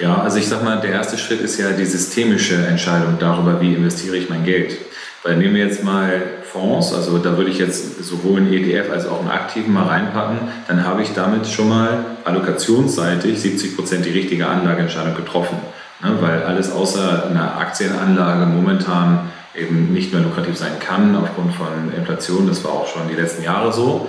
Ja, 0.00 0.22
also 0.22 0.38
ich 0.38 0.48
sag 0.48 0.64
mal, 0.64 0.80
der 0.80 0.92
erste 0.92 1.18
Schritt 1.18 1.40
ist 1.40 1.58
ja 1.58 1.70
die 1.72 1.84
systemische 1.84 2.54
Entscheidung 2.66 3.16
darüber, 3.18 3.60
wie 3.60 3.74
investiere 3.74 4.16
ich 4.16 4.30
mein 4.30 4.44
Geld. 4.44 4.78
Weil 5.22 5.36
nehmen 5.36 5.54
wir 5.54 5.66
jetzt 5.66 5.84
mal 5.84 6.22
Fonds, 6.50 6.94
also 6.94 7.18
da 7.18 7.36
würde 7.36 7.50
ich 7.50 7.58
jetzt 7.58 8.02
sowohl 8.02 8.38
einen 8.38 8.52
ETF 8.52 8.90
als 8.90 9.06
auch 9.06 9.20
einen 9.20 9.30
aktiven 9.30 9.74
mal 9.74 9.86
reinpacken, 9.86 10.38
dann 10.66 10.86
habe 10.86 11.02
ich 11.02 11.12
damit 11.12 11.46
schon 11.46 11.68
mal 11.68 12.04
allokationsseitig 12.24 13.38
70 13.38 13.76
Prozent 13.76 14.06
die 14.06 14.10
richtige 14.10 14.46
Anlageentscheidung 14.46 15.14
getroffen. 15.14 15.58
Ne? 16.02 16.16
Weil 16.20 16.44
alles 16.44 16.72
außer 16.72 17.26
einer 17.26 17.58
Aktienanlage 17.58 18.46
momentan 18.46 19.30
eben 19.54 19.92
nicht 19.92 20.12
mehr 20.12 20.22
lukrativ 20.22 20.56
sein 20.56 20.78
kann 20.78 21.16
aufgrund 21.16 21.54
von 21.54 21.92
Inflation. 21.96 22.46
Das 22.46 22.62
war 22.64 22.72
auch 22.72 22.86
schon 22.86 23.08
die 23.08 23.14
letzten 23.14 23.42
Jahre 23.42 23.72
so. 23.72 24.08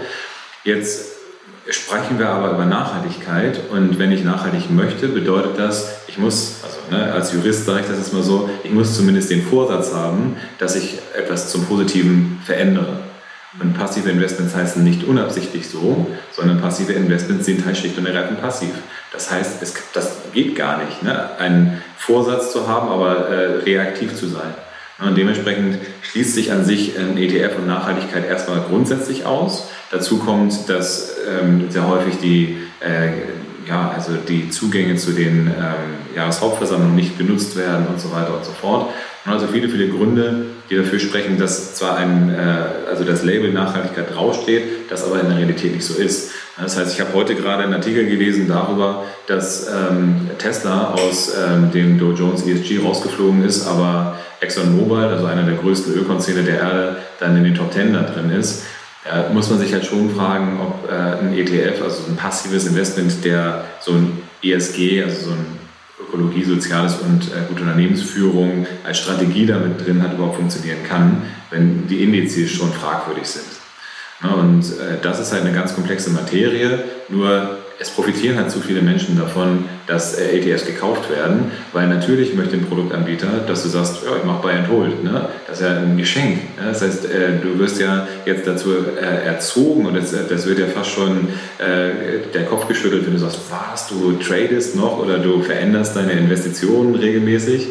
Jetzt 0.63 1.11
sprechen 1.69 2.19
wir 2.19 2.29
aber 2.29 2.51
über 2.51 2.65
Nachhaltigkeit 2.65 3.59
und 3.69 3.99
wenn 3.99 4.11
ich 4.11 4.23
nachhaltig 4.23 4.69
möchte, 4.71 5.07
bedeutet 5.07 5.57
das, 5.57 6.01
ich 6.07 6.17
muss, 6.17 6.57
also 6.63 6.77
ne, 6.89 7.13
als 7.13 7.33
Jurist 7.33 7.65
sage 7.65 7.81
ich 7.81 7.87
das 7.87 7.97
jetzt 7.97 8.13
mal 8.13 8.23
so, 8.23 8.49
ich 8.63 8.71
muss 8.71 8.95
zumindest 8.95 9.29
den 9.29 9.43
Vorsatz 9.43 9.93
haben, 9.93 10.37
dass 10.57 10.75
ich 10.75 10.99
etwas 11.15 11.51
zum 11.51 11.65
Positiven 11.65 12.41
verändere. 12.45 12.99
Und 13.59 13.73
passive 13.73 14.09
Investments 14.09 14.55
heißen 14.55 14.81
nicht 14.81 15.03
unabsichtlich 15.03 15.67
so, 15.67 16.07
sondern 16.31 16.61
passive 16.61 16.93
Investments 16.93 17.45
sind 17.45 17.65
halt 17.65 17.77
schlicht 17.77 17.97
und 17.97 18.05
ergreifend 18.05 18.41
passiv. 18.41 18.71
Das 19.11 19.29
heißt, 19.29 19.61
es, 19.61 19.73
das 19.93 20.17
geht 20.33 20.55
gar 20.55 20.83
nicht, 20.83 21.03
ne? 21.03 21.37
einen 21.37 21.81
Vorsatz 21.97 22.53
zu 22.53 22.67
haben, 22.67 22.87
aber 22.87 23.27
äh, 23.27 23.45
reaktiv 23.63 24.15
zu 24.15 24.27
sein. 24.27 24.53
Und 25.01 25.17
dementsprechend 25.17 25.79
schließt 26.03 26.35
sich 26.35 26.51
an 26.51 26.63
sich 26.63 26.97
ein 26.97 27.17
ETF 27.17 27.57
und 27.57 27.67
Nachhaltigkeit 27.67 28.27
erstmal 28.27 28.61
grundsätzlich 28.61 29.25
aus. 29.25 29.67
Dazu 29.89 30.19
kommt, 30.19 30.69
dass 30.69 31.15
ähm, 31.27 31.65
sehr 31.69 31.87
häufig 31.87 32.19
die, 32.21 32.57
äh, 32.79 33.09
ja, 33.67 33.91
also 33.95 34.13
die 34.15 34.49
Zugänge 34.49 34.95
zu 34.95 35.11
den 35.11 35.47
ähm, 35.47 36.15
Jahreshauptversammlungen 36.15 36.95
nicht 36.95 37.17
genutzt 37.17 37.55
werden 37.57 37.87
und 37.87 37.99
so 37.99 38.11
weiter 38.11 38.35
und 38.35 38.45
so 38.45 38.51
fort. 38.51 38.91
Und 39.25 39.31
also 39.31 39.47
viele, 39.47 39.69
viele 39.69 39.89
Gründe, 39.89 40.45
die 40.69 40.75
dafür 40.75 40.99
sprechen, 40.99 41.37
dass 41.37 41.75
zwar 41.75 41.97
ein, 41.97 42.33
äh, 42.33 42.89
also 42.89 43.03
das 43.03 43.23
Label 43.23 43.51
Nachhaltigkeit 43.51 44.15
draufsteht, 44.15 44.91
das 44.91 45.03
aber 45.03 45.19
in 45.21 45.29
der 45.29 45.37
Realität 45.37 45.73
nicht 45.73 45.85
so 45.85 45.95
ist. 45.95 46.31
Das 46.61 46.77
heißt, 46.77 46.93
ich 46.93 47.01
habe 47.01 47.13
heute 47.13 47.33
gerade 47.33 47.63
einen 47.63 47.73
Artikel 47.73 48.05
gelesen 48.05 48.47
darüber, 48.47 49.03
dass 49.25 49.67
ähm, 49.67 50.29
Tesla 50.37 50.93
aus 50.93 51.33
ähm, 51.35 51.71
dem 51.71 51.97
Dow 51.97 52.11
Jones 52.11 52.45
ESG 52.45 52.79
rausgeflogen 52.83 53.43
ist, 53.43 53.65
aber 53.65 54.19
ExxonMobil, 54.41 55.05
also 55.05 55.25
einer 55.25 55.43
der 55.43 55.55
größten 55.55 55.93
Ölkonzerne 55.93 56.43
der 56.43 56.59
Erde, 56.59 56.95
dann 57.19 57.35
in 57.35 57.45
den 57.45 57.55
Top 57.55 57.71
Ten 57.71 57.93
da 57.93 58.03
drin 58.03 58.29
ist. 58.29 58.63
Da 59.03 59.29
muss 59.33 59.49
man 59.49 59.57
sich 59.57 59.73
halt 59.73 59.85
schon 59.85 60.11
fragen, 60.11 60.59
ob 60.61 60.87
äh, 60.89 60.93
ein 60.93 61.33
ETF, 61.33 61.81
also 61.83 62.03
ein 62.07 62.15
passives 62.15 62.67
Investment, 62.67 63.25
der 63.25 63.65
so 63.79 63.93
ein 63.93 64.21
ESG, 64.43 65.03
also 65.03 65.29
so 65.29 65.31
ein 65.31 65.45
Ökologie, 65.99 66.43
Soziales 66.43 66.97
und 66.97 67.23
äh, 67.23 67.47
gute 67.49 67.63
Unternehmensführung 67.63 68.67
als 68.83 68.99
Strategie 68.99 69.47
damit 69.47 69.83
drin 69.83 70.03
hat, 70.03 70.13
überhaupt 70.13 70.35
funktionieren 70.35 70.83
kann, 70.87 71.23
wenn 71.49 71.87
die 71.87 72.03
Indizes 72.03 72.51
schon 72.51 72.71
fragwürdig 72.71 73.25
sind. 73.25 73.60
Und 74.23 74.63
äh, 74.63 74.97
das 75.01 75.19
ist 75.19 75.31
halt 75.31 75.43
eine 75.43 75.53
ganz 75.53 75.73
komplexe 75.73 76.11
Materie, 76.11 76.83
nur 77.09 77.57
es 77.81 77.89
profitieren 77.89 78.37
halt 78.37 78.51
zu 78.51 78.59
viele 78.59 78.81
Menschen 78.83 79.17
davon, 79.17 79.65
dass 79.87 80.13
äh, 80.13 80.37
ETFs 80.37 80.67
gekauft 80.67 81.09
werden, 81.09 81.51
weil 81.73 81.87
natürlich 81.87 82.35
möchte 82.35 82.55
ein 82.55 82.65
Produktanbieter, 82.65 83.39
dass 83.47 83.63
du 83.63 83.69
sagst, 83.69 84.03
ja, 84.05 84.15
ich 84.17 84.23
mache 84.23 84.43
Buy 84.43 84.53
and 84.53 84.69
Hold. 84.69 85.03
Ne? 85.03 85.27
Das 85.47 85.59
ist 85.59 85.65
ja 85.65 85.77
ein 85.77 85.97
Geschenk. 85.97 86.35
Ne? 86.57 86.67
Das 86.67 86.83
heißt, 86.83 87.05
äh, 87.05 87.39
du 87.41 87.57
wirst 87.57 87.79
ja 87.79 88.07
jetzt 88.25 88.45
dazu 88.45 88.69
äh, 88.71 89.25
erzogen 89.25 89.87
und 89.87 89.95
das, 89.95 90.11
das 90.11 90.45
wird 90.45 90.59
ja 90.59 90.67
fast 90.67 90.91
schon 90.91 91.29
äh, 91.57 92.29
der 92.31 92.45
Kopf 92.45 92.67
geschüttelt, 92.67 93.05
wenn 93.07 93.13
du 93.13 93.19
sagst, 93.19 93.39
was, 93.49 93.87
du 93.87 94.13
tradest 94.13 94.75
noch 94.75 94.99
oder 94.99 95.17
du 95.17 95.41
veränderst 95.41 95.95
deine 95.95 96.11
Investitionen 96.11 96.93
regelmäßig. 96.93 97.67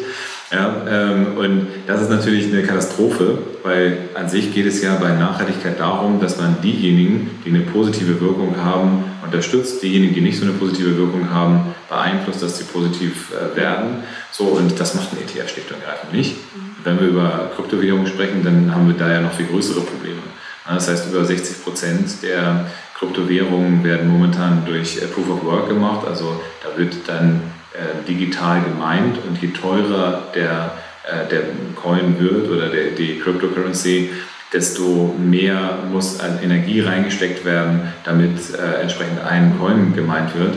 Ja, 0.51 0.85
ähm, 0.89 1.37
und 1.37 1.67
das 1.87 2.01
ist 2.01 2.09
natürlich 2.09 2.51
eine 2.51 2.63
Katastrophe, 2.63 3.37
weil 3.63 4.09
an 4.15 4.27
sich 4.27 4.53
geht 4.53 4.65
es 4.65 4.81
ja 4.81 4.95
bei 4.95 5.13
Nachhaltigkeit 5.13 5.79
darum, 5.79 6.19
dass 6.19 6.37
man 6.37 6.57
diejenigen, 6.61 7.31
die 7.45 7.49
eine 7.49 7.61
positive 7.61 8.19
Wirkung 8.19 8.57
haben, 8.57 9.05
unterstützt, 9.23 9.81
diejenigen, 9.81 10.13
die 10.13 10.19
nicht 10.19 10.37
so 10.37 10.43
eine 10.43 10.53
positive 10.53 10.97
Wirkung 10.97 11.29
haben, 11.29 11.73
beeinflusst, 11.87 12.43
dass 12.43 12.57
sie 12.57 12.65
positiv 12.65 13.31
äh, 13.31 13.55
werden. 13.55 14.03
So, 14.31 14.43
und 14.43 14.77
das 14.77 14.93
macht 14.93 15.13
ein 15.13 15.19
ETF 15.19 15.53
schlicht 15.53 15.71
und 15.71 15.81
ergreifend 15.81 16.11
nicht. 16.11 16.35
Wenn 16.83 16.99
wir 16.99 17.07
über 17.07 17.51
Kryptowährungen 17.55 18.07
sprechen, 18.07 18.43
dann 18.43 18.75
haben 18.75 18.87
wir 18.87 18.95
da 18.95 19.09
ja 19.09 19.21
noch 19.21 19.33
viel 19.33 19.45
größere 19.45 19.81
Probleme. 19.81 20.19
Das 20.67 20.89
heißt, 20.89 21.07
über 21.11 21.23
60 21.23 21.63
Prozent 21.63 22.23
der 22.23 22.65
Kryptowährungen 22.97 23.83
werden 23.83 24.09
momentan 24.09 24.63
durch 24.65 24.97
äh, 24.97 25.05
Proof 25.05 25.29
of 25.29 25.45
Work 25.45 25.69
gemacht. 25.69 26.05
Also 26.05 26.41
da 26.61 26.77
wird 26.77 26.95
dann 27.07 27.41
äh, 27.73 28.05
digital 28.05 28.61
gemeint 28.63 29.17
und 29.25 29.41
je 29.41 29.47
teurer 29.49 30.23
der, 30.35 30.73
äh, 31.05 31.25
der 31.29 31.43
Coin 31.81 32.19
wird 32.19 32.49
oder 32.49 32.67
der, 32.67 32.91
die 32.97 33.17
Cryptocurrency, 33.17 34.09
desto 34.51 35.15
mehr 35.17 35.77
muss 35.89 36.19
an 36.19 36.39
Energie 36.43 36.81
reingesteckt 36.81 37.45
werden, 37.45 37.93
damit 38.03 38.39
äh, 38.53 38.81
entsprechend 38.81 39.21
ein 39.21 39.57
Coin 39.57 39.93
gemeint 39.95 40.37
wird. 40.37 40.55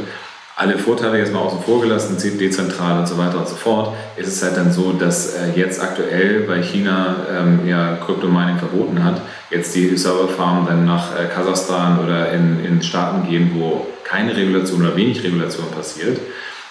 Alle 0.57 0.77
Vorteile 0.77 1.19
jetzt 1.19 1.33
mal 1.33 1.39
außen 1.39 1.63
vor 1.63 1.83
gelassen, 1.83 2.17
dezentral 2.37 2.99
und 2.99 3.07
so 3.07 3.17
weiter 3.17 3.39
und 3.39 3.49
so 3.49 3.55
fort, 3.55 3.95
ist 4.17 4.27
es 4.27 4.43
halt 4.43 4.57
dann 4.57 4.73
so, 4.73 4.93
dass 4.93 5.37
jetzt 5.55 5.81
aktuell, 5.81 6.49
weil 6.49 6.63
China 6.63 7.17
ähm, 7.31 7.69
ja 7.69 7.97
Kryptomining 8.05 8.59
verboten 8.59 9.05
hat, 9.05 9.21
jetzt 9.51 9.75
die 9.75 9.97
Serverfarmen 9.97 10.67
dann 10.67 10.85
nach 10.85 11.11
Kasachstan 11.33 11.99
oder 12.05 12.33
in, 12.33 12.65
in 12.65 12.83
Staaten 12.83 13.29
gehen, 13.29 13.53
wo 13.55 13.87
keine 14.05 14.37
Regulation 14.37 14.81
oder 14.81 14.97
wenig 14.97 15.25
Regulation 15.25 15.69
passiert. 15.73 16.19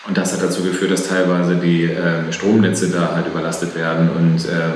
Und 0.05 0.17
das 0.17 0.33
hat 0.33 0.43
dazu 0.43 0.63
geführt, 0.63 0.91
dass 0.91 1.07
teilweise 1.07 1.55
die 1.55 1.85
äh, 1.85 2.31
Stromnetze 2.31 2.89
da 2.89 3.15
halt 3.15 3.27
überlastet 3.27 3.75
werden 3.75 4.09
und 4.09 4.45
äh, 4.45 4.73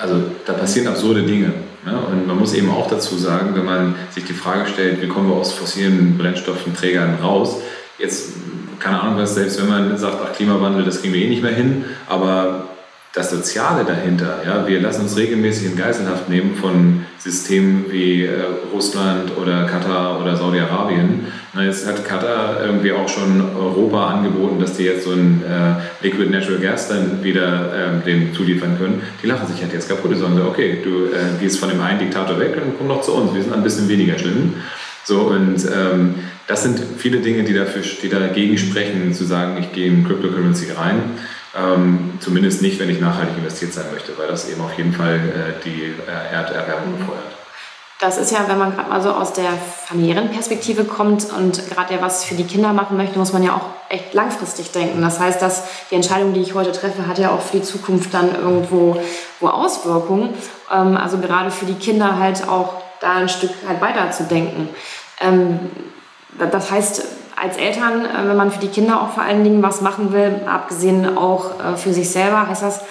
also 0.00 0.22
da 0.46 0.54
passieren 0.54 0.88
absurde 0.88 1.22
Dinge. 1.22 1.52
Ne? 1.84 1.98
Und 2.10 2.26
man 2.26 2.38
muss 2.38 2.54
eben 2.54 2.70
auch 2.70 2.88
dazu 2.88 3.16
sagen, 3.18 3.54
wenn 3.54 3.64
man 3.64 3.94
sich 4.10 4.24
die 4.24 4.32
Frage 4.32 4.68
stellt, 4.68 5.02
wie 5.02 5.08
kommen 5.08 5.28
wir 5.28 5.36
aus 5.36 5.52
fossilen 5.52 6.16
Brennstoffenträgern 6.16 7.16
raus, 7.22 7.56
jetzt, 7.98 8.32
keine 8.78 9.00
Ahnung 9.00 9.18
was, 9.18 9.34
selbst 9.34 9.60
wenn 9.60 9.68
man 9.68 9.98
sagt, 9.98 10.18
ach, 10.24 10.32
Klimawandel, 10.34 10.84
das 10.84 11.02
kriegen 11.02 11.14
wir 11.14 11.22
eh 11.22 11.28
nicht 11.28 11.42
mehr 11.42 11.54
hin, 11.54 11.84
aber 12.06 12.68
das 13.18 13.30
Soziale 13.30 13.84
dahinter, 13.84 14.42
ja, 14.46 14.68
wir 14.68 14.80
lassen 14.80 15.02
uns 15.02 15.16
regelmäßig 15.16 15.72
in 15.72 15.76
Geiselhaft 15.76 16.28
nehmen 16.28 16.54
von 16.54 17.04
Systemen 17.18 17.86
wie 17.90 18.24
äh, 18.24 18.44
Russland 18.72 19.36
oder 19.36 19.64
Katar 19.64 20.20
oder 20.20 20.36
Saudi-Arabien. 20.36 21.26
Jetzt 21.60 21.84
hat 21.88 22.04
Katar 22.04 22.64
irgendwie 22.64 22.92
auch 22.92 23.08
schon 23.08 23.42
Europa 23.56 24.10
angeboten, 24.10 24.60
dass 24.60 24.76
die 24.76 24.84
jetzt 24.84 25.04
so 25.04 25.10
ein 25.10 25.42
äh, 25.42 26.04
Liquid 26.04 26.30
Natural 26.30 26.60
Gas 26.60 26.88
dann 26.88 27.24
wieder 27.24 27.72
ähm, 27.74 28.04
dem 28.06 28.32
zuliefern 28.32 28.78
können. 28.78 29.02
Die 29.20 29.26
lachen 29.26 29.48
sich 29.48 29.60
halt 29.60 29.72
jetzt 29.72 29.88
kaputt. 29.88 30.12
Die 30.12 30.16
sagen, 30.16 30.40
okay, 30.40 30.78
du 30.84 31.06
äh, 31.06 31.40
gehst 31.40 31.58
von 31.58 31.70
dem 31.70 31.80
einen 31.80 31.98
Diktator 31.98 32.38
weg 32.38 32.56
und 32.64 32.78
komm 32.78 32.86
doch 32.86 33.00
zu 33.00 33.12
uns. 33.14 33.34
Wir 33.34 33.42
sind 33.42 33.52
ein 33.52 33.64
bisschen 33.64 33.88
weniger 33.88 34.16
schlimm. 34.16 34.54
So, 35.02 35.22
und 35.22 35.64
ähm, 35.64 36.14
das 36.46 36.62
sind 36.62 36.80
viele 36.98 37.18
Dinge, 37.18 37.42
die, 37.42 37.54
dafür, 37.54 37.82
die 38.00 38.08
dagegen 38.08 38.56
sprechen, 38.56 39.12
zu 39.12 39.24
sagen, 39.24 39.56
ich 39.58 39.72
gehe 39.72 39.88
in 39.88 40.06
Cryptocurrency 40.06 40.70
rein. 40.70 41.02
Ähm, 41.56 42.18
zumindest 42.20 42.60
nicht, 42.62 42.78
wenn 42.78 42.90
ich 42.90 43.00
nachhaltig 43.00 43.36
investiert 43.38 43.72
sein 43.72 43.86
möchte, 43.92 44.16
weil 44.18 44.28
das 44.28 44.48
eben 44.48 44.60
auf 44.60 44.76
jeden 44.76 44.92
Fall 44.92 45.14
äh, 45.14 45.64
die 45.64 45.94
äh, 46.06 46.34
Erderwärmung 46.34 46.92
mhm. 46.92 46.98
befeuert. 46.98 47.38
Das 48.00 48.16
ist 48.16 48.30
ja, 48.30 48.46
wenn 48.46 48.58
man 48.58 48.76
gerade 48.76 48.88
mal 48.88 49.02
so 49.02 49.10
aus 49.10 49.32
der 49.32 49.50
familiären 49.86 50.30
Perspektive 50.30 50.84
kommt 50.84 51.32
und 51.32 51.68
gerade 51.68 51.94
ja 51.94 52.00
was 52.00 52.24
für 52.24 52.36
die 52.36 52.44
Kinder 52.44 52.72
machen 52.72 52.96
möchte, 52.96 53.18
muss 53.18 53.32
man 53.32 53.42
ja 53.42 53.56
auch 53.56 53.64
echt 53.88 54.14
langfristig 54.14 54.70
denken. 54.70 55.02
Das 55.02 55.18
heißt, 55.18 55.42
dass 55.42 55.64
die 55.90 55.96
Entscheidung, 55.96 56.32
die 56.32 56.40
ich 56.40 56.54
heute 56.54 56.70
treffe, 56.70 57.08
hat 57.08 57.18
ja 57.18 57.30
auch 57.30 57.40
für 57.40 57.56
die 57.56 57.64
Zukunft 57.64 58.14
dann 58.14 58.36
irgendwo 58.36 59.00
wo 59.40 59.48
Auswirkungen. 59.48 60.34
Ähm, 60.72 60.96
also 60.96 61.18
gerade 61.18 61.50
für 61.50 61.66
die 61.66 61.74
Kinder 61.74 62.18
halt 62.18 62.46
auch 62.46 62.74
da 63.00 63.14
ein 63.14 63.28
Stück 63.28 63.50
halt 63.66 63.80
weiterzudenken. 63.80 64.68
Ähm, 65.20 65.58
das 66.38 66.70
heißt, 66.70 67.02
als 67.40 67.56
Eltern, 67.56 68.04
äh, 68.04 68.28
wenn 68.28 68.36
man 68.36 68.50
für 68.50 68.60
die 68.60 68.68
Kinder 68.68 69.00
auch 69.00 69.10
vor 69.10 69.22
allen 69.22 69.44
Dingen 69.44 69.62
was 69.62 69.80
machen 69.80 70.12
will, 70.12 70.42
abgesehen 70.46 71.16
auch 71.16 71.60
äh, 71.60 71.76
für 71.76 71.92
sich 71.92 72.10
selber, 72.10 72.48
heißt 72.48 72.62
das, 72.62 72.82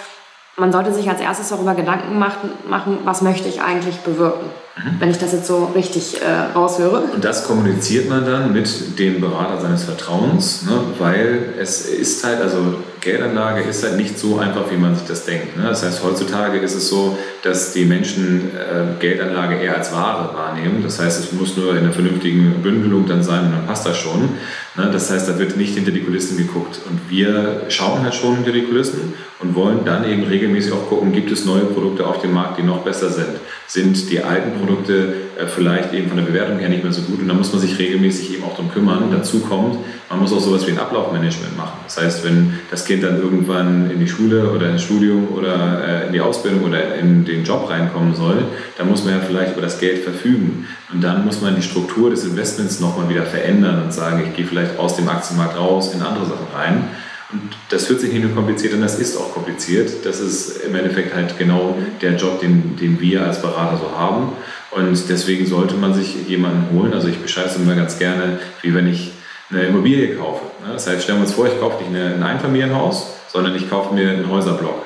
man 0.56 0.72
sollte 0.72 0.92
sich 0.92 1.08
als 1.08 1.20
erstes 1.20 1.50
darüber 1.50 1.74
Gedanken 1.74 2.18
machen, 2.18 2.98
was 3.04 3.22
möchte 3.22 3.48
ich 3.48 3.62
eigentlich 3.62 3.98
bewirken, 3.98 4.50
mhm. 4.84 5.00
wenn 5.00 5.10
ich 5.10 5.18
das 5.18 5.32
jetzt 5.32 5.46
so 5.46 5.66
richtig 5.74 6.20
äh, 6.22 6.56
raushöre. 6.56 7.02
Und 7.14 7.24
das 7.24 7.44
kommuniziert 7.44 8.08
man 8.08 8.24
dann 8.24 8.52
mit 8.52 8.98
dem 8.98 9.20
Berater 9.20 9.60
seines 9.60 9.84
Vertrauens, 9.84 10.62
ne? 10.64 10.80
weil 10.98 11.54
es 11.58 11.86
ist 11.86 12.24
halt, 12.24 12.40
also 12.40 12.76
Geldanlage 13.00 13.62
ist 13.62 13.84
halt 13.84 13.96
nicht 13.96 14.18
so 14.18 14.38
einfach, 14.38 14.70
wie 14.70 14.76
man 14.76 14.94
sich 14.96 15.06
das 15.06 15.24
denkt. 15.24 15.56
Ne? 15.56 15.64
Das 15.64 15.82
heißt, 15.82 16.02
heutzutage 16.02 16.58
ist 16.58 16.74
es 16.74 16.88
so, 16.88 17.16
dass 17.42 17.72
die 17.72 17.84
Menschen 17.84 18.50
äh, 18.54 19.00
Geldanlage 19.00 19.56
eher 19.56 19.76
als 19.76 19.92
Ware 19.92 20.34
wahrnehmen. 20.34 20.82
Das 20.82 20.98
heißt, 21.00 21.20
es 21.20 21.32
muss 21.32 21.56
nur 21.56 21.72
in 21.72 21.78
einer 21.78 21.92
vernünftigen 21.92 22.62
Bündelung 22.62 23.06
dann 23.06 23.22
sein 23.22 23.46
und 23.46 23.52
dann 23.52 23.66
passt 23.66 23.86
das 23.86 23.96
schon. 23.96 24.30
Ne? 24.76 24.90
Das 24.92 25.10
heißt, 25.10 25.28
da 25.28 25.38
wird 25.38 25.56
nicht 25.56 25.74
hinter 25.74 25.90
die 25.90 26.02
Kulissen 26.02 26.36
geguckt. 26.36 26.80
Und 26.88 27.00
wir 27.08 27.62
schauen 27.68 28.02
halt 28.02 28.14
schon 28.14 28.36
hinter 28.36 28.52
die 28.52 28.64
Kulissen 28.64 29.14
und 29.40 29.54
wollen 29.54 29.84
dann 29.84 30.08
eben 30.08 30.24
regelmäßig 30.24 30.72
auch 30.72 30.88
gucken, 30.88 31.12
gibt 31.12 31.30
es 31.30 31.44
neue 31.44 31.64
Produkte 31.64 32.06
auf 32.06 32.20
dem 32.20 32.32
Markt, 32.32 32.58
die 32.58 32.62
noch 32.62 32.78
besser 32.78 33.10
sind? 33.10 33.38
Sind 33.66 34.10
die 34.10 34.22
alten 34.22 34.58
Produkte 34.58 34.67
äh, 34.68 35.46
vielleicht 35.46 35.92
eben 35.92 36.08
von 36.08 36.16
der 36.16 36.24
Bewertung 36.24 36.58
her 36.58 36.68
nicht 36.68 36.82
mehr 36.82 36.92
so 36.92 37.02
gut? 37.02 37.20
Und 37.20 37.28
da 37.28 37.34
muss 37.34 37.52
man 37.52 37.60
sich 37.60 37.78
regelmäßig 37.78 38.34
eben 38.34 38.44
auch 38.44 38.56
darum 38.56 38.70
kümmern. 38.70 39.04
Dazu 39.10 39.40
kommt, 39.40 39.76
man 40.10 40.20
muss 40.20 40.32
auch 40.32 40.40
sowas 40.40 40.66
wie 40.66 40.72
ein 40.72 40.78
Ablaufmanagement 40.78 41.56
machen. 41.56 41.78
Das 41.84 41.98
heißt, 41.98 42.24
wenn 42.24 42.54
das 42.70 42.84
Kind 42.84 43.02
dann 43.02 43.20
irgendwann 43.20 43.90
in 43.90 44.00
die 44.00 44.08
Schule 44.08 44.50
oder 44.50 44.70
ins 44.70 44.82
Studium 44.82 45.28
oder 45.34 46.02
äh, 46.04 46.06
in 46.06 46.12
die 46.12 46.20
Ausbildung 46.20 46.64
oder 46.64 46.94
in 46.96 47.24
den 47.24 47.44
Job 47.44 47.68
reinkommen 47.68 48.14
soll, 48.14 48.44
dann 48.76 48.88
muss 48.88 49.04
man 49.04 49.14
ja 49.14 49.20
vielleicht 49.20 49.52
über 49.52 49.62
das 49.62 49.78
Geld 49.78 50.04
verfügen. 50.04 50.66
Und 50.92 51.02
dann 51.02 51.24
muss 51.24 51.40
man 51.40 51.56
die 51.56 51.62
Struktur 51.62 52.10
des 52.10 52.24
Investments 52.24 52.80
nochmal 52.80 53.08
wieder 53.08 53.24
verändern 53.24 53.82
und 53.82 53.92
sagen, 53.92 54.22
ich 54.26 54.36
gehe 54.36 54.46
vielleicht 54.46 54.78
aus 54.78 54.96
dem 54.96 55.08
Aktienmarkt 55.08 55.58
raus 55.58 55.94
in 55.94 56.02
andere 56.02 56.26
Sachen 56.26 56.46
rein. 56.54 56.84
Und 57.30 57.42
das 57.68 57.90
hört 57.90 58.00
sich 58.00 58.10
nicht 58.10 58.24
nur 58.24 58.34
kompliziert 58.34 58.72
an, 58.72 58.80
das 58.80 58.98
ist 58.98 59.18
auch 59.18 59.34
kompliziert. 59.34 60.06
Das 60.06 60.18
ist 60.18 60.64
im 60.64 60.74
Endeffekt 60.74 61.14
halt 61.14 61.38
genau 61.38 61.76
der 62.00 62.16
Job, 62.16 62.40
den, 62.40 62.76
den 62.76 62.98
wir 63.00 63.26
als 63.26 63.42
Berater 63.42 63.76
so 63.76 63.98
haben. 63.98 64.32
Und 64.70 65.08
deswegen 65.08 65.46
sollte 65.46 65.74
man 65.74 65.94
sich 65.94 66.28
jemanden 66.28 66.76
holen. 66.76 66.92
Also 66.92 67.08
ich 67.08 67.18
beschreibe 67.18 67.48
es 67.48 67.56
immer 67.56 67.74
ganz 67.74 67.98
gerne, 67.98 68.38
wie 68.62 68.74
wenn 68.74 68.86
ich 68.86 69.12
eine 69.50 69.62
Immobilie 69.62 70.16
kaufe. 70.16 70.42
Das 70.66 70.86
heißt, 70.86 71.02
stellen 71.02 71.18
wir 71.18 71.24
uns 71.24 71.32
vor, 71.34 71.46
ich 71.46 71.58
kaufe 71.58 71.82
nicht 71.82 71.98
ein 71.98 72.22
Einfamilienhaus, 72.22 73.14
sondern 73.28 73.54
ich 73.54 73.70
kaufe 73.70 73.94
mir 73.94 74.10
einen 74.10 74.30
Häuserblock. 74.30 74.84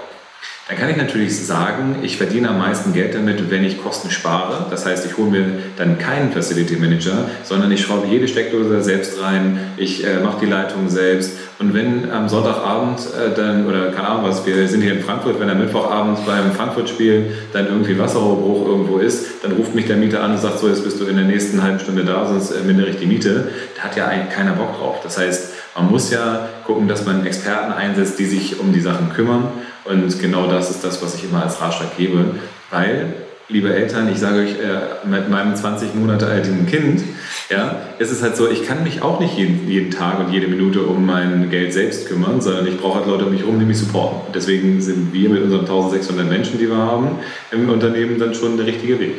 Dann 0.73 0.81
kann 0.81 0.88
ich 0.88 0.97
natürlich 0.97 1.37
sagen, 1.37 1.97
ich 2.00 2.17
verdiene 2.17 2.49
am 2.49 2.57
meisten 2.57 2.95
Geld 2.95 3.14
damit, 3.14 3.50
wenn 3.50 3.62
ich 3.62 3.83
Kosten 3.83 4.11
spare. 4.11 4.64
Das 4.71 4.87
heißt, 4.87 5.05
ich 5.05 5.19
hole 5.19 5.31
mir 5.31 5.45
dann 5.76 5.99
keinen 5.99 6.33
Facility 6.33 6.76
Manager, 6.76 7.26
sondern 7.43 7.71
ich 7.73 7.83
schraube 7.83 8.07
jede 8.07 8.26
Steckdose 8.26 8.83
selbst 8.83 9.21
rein, 9.21 9.61
ich 9.76 10.02
äh, 10.02 10.21
mache 10.21 10.38
die 10.41 10.47
Leitung 10.47 10.88
selbst. 10.88 11.33
Und 11.59 11.75
wenn 11.75 12.11
am 12.11 12.26
Sonntagabend 12.26 13.00
äh, 13.00 13.37
dann, 13.37 13.67
oder 13.67 13.91
keine 13.91 14.09
Ahnung 14.09 14.25
was, 14.25 14.47
wir 14.47 14.67
sind 14.67 14.81
hier 14.81 14.95
in 14.95 15.02
Frankfurt, 15.02 15.38
wenn 15.41 15.50
am 15.50 15.59
Mittwochabend 15.59 16.25
beim 16.25 16.52
Frankfurt-Spiel 16.52 17.33
dann 17.52 17.67
irgendwie 17.67 17.99
Wasserrohrbruch 17.99 18.67
irgendwo 18.67 18.97
ist, 18.97 19.45
dann 19.45 19.52
ruft 19.52 19.75
mich 19.75 19.85
der 19.85 19.97
Mieter 19.97 20.23
an 20.23 20.31
und 20.31 20.41
sagt 20.41 20.59
so, 20.59 20.69
jetzt 20.69 20.85
bist 20.85 20.99
du 20.99 21.05
in 21.05 21.17
der 21.17 21.26
nächsten 21.26 21.62
halben 21.62 21.81
Stunde 21.81 22.07
da, 22.07 22.26
sonst 22.26 22.50
äh, 22.50 22.62
mindere 22.67 22.88
ich 22.88 22.97
die 22.97 23.07
Miete. 23.07 23.50
Da 23.76 23.83
hat 23.83 23.97
ja 23.97 24.07
eigentlich 24.07 24.35
keiner 24.35 24.52
Bock 24.52 24.79
drauf. 24.79 25.00
Das 25.02 25.19
heißt, 25.19 25.52
man 25.75 25.91
muss 25.91 26.11
ja 26.11 26.49
gucken, 26.64 26.88
dass 26.88 27.07
man 27.07 27.25
Experten 27.26 27.73
einsetzt, 27.73 28.19
die 28.19 28.26
sich 28.26 28.61
um 28.61 28.73
die 28.73 28.81
Sachen 28.81 29.12
kümmern. 29.12 29.49
Und 29.85 30.21
genau 30.21 30.47
das 30.47 30.71
ist 30.71 30.85
das, 30.85 31.02
was 31.02 31.14
ich 31.14 31.25
immer 31.25 31.43
als 31.43 31.61
Ratschlag 31.61 31.97
gebe. 31.97 32.37
Weil, 32.71 33.14
liebe 33.49 33.75
Eltern, 33.75 34.11
ich 34.11 34.19
sage 34.19 34.41
euch, 34.41 34.52
äh, 34.52 35.07
mit 35.07 35.29
meinem 35.29 35.57
20 35.57 35.95
Monate 35.95 36.26
alten 36.26 36.67
Kind, 36.67 37.02
ja, 37.50 37.76
ist 37.99 38.11
es 38.11 38.23
halt 38.23 38.37
so, 38.37 38.49
ich 38.49 38.67
kann 38.67 38.83
mich 38.83 39.02
auch 39.02 39.19
nicht 39.19 39.37
jeden, 39.37 39.69
jeden 39.69 39.91
Tag 39.91 40.19
und 40.21 40.33
jede 40.33 40.47
Minute 40.47 40.83
um 40.83 41.05
mein 41.05 41.50
Geld 41.50 41.73
selbst 41.73 42.07
kümmern, 42.09 42.41
sondern 42.41 42.67
ich 42.67 42.79
brauche 42.79 42.99
halt 42.99 43.07
Leute 43.07 43.26
um 43.26 43.33
mich 43.33 43.43
herum, 43.43 43.59
die 43.59 43.67
mich 43.67 43.79
supporten. 43.79 44.26
Und 44.26 44.35
deswegen 44.35 44.81
sind 44.81 45.12
wir 45.12 45.31
mit 45.31 45.43
unseren 45.43 45.61
1600 45.61 46.29
Menschen, 46.29 46.59
die 46.59 46.69
wir 46.69 46.76
haben, 46.76 47.19
im 47.50 47.69
Unternehmen 47.69 48.19
dann 48.19 48.35
schon 48.35 48.57
der 48.57 48.67
richtige 48.67 49.00
Weg. 49.00 49.14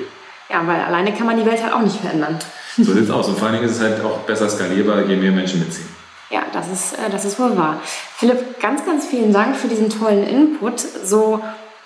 Ja, 0.50 0.66
weil 0.68 0.82
alleine 0.82 1.14
kann 1.14 1.26
man 1.26 1.38
die 1.38 1.46
Welt 1.46 1.62
halt 1.64 1.74
auch 1.74 1.82
nicht 1.82 1.98
verändern. 1.98 2.38
So 2.78 2.94
sieht 2.94 3.04
es 3.04 3.10
aus. 3.10 3.28
Und 3.28 3.38
vor 3.38 3.48
allen 3.48 3.58
Dingen 3.58 3.70
ist 3.70 3.78
es 3.78 3.82
halt 3.82 4.04
auch 4.04 4.20
besser 4.20 4.50
skalierbar, 4.50 5.06
je 5.06 5.16
mehr 5.16 5.32
Menschen 5.32 5.60
mitziehen. 5.60 5.93
Ja, 6.34 6.42
das 6.52 6.68
ist, 6.72 6.94
äh, 6.94 7.12
das 7.12 7.26
ist 7.26 7.40
wohl 7.40 7.56
wahr. 7.56 7.80
Philipp, 8.18 8.60
ganz, 8.60 8.84
ganz 8.84 9.06
vielen 9.06 9.32
Dank 9.32 9.56
für 9.56 9.68
diesen 9.68 9.92
tollen 9.92 10.24
Input. 10.24 10.80
So 10.80 11.40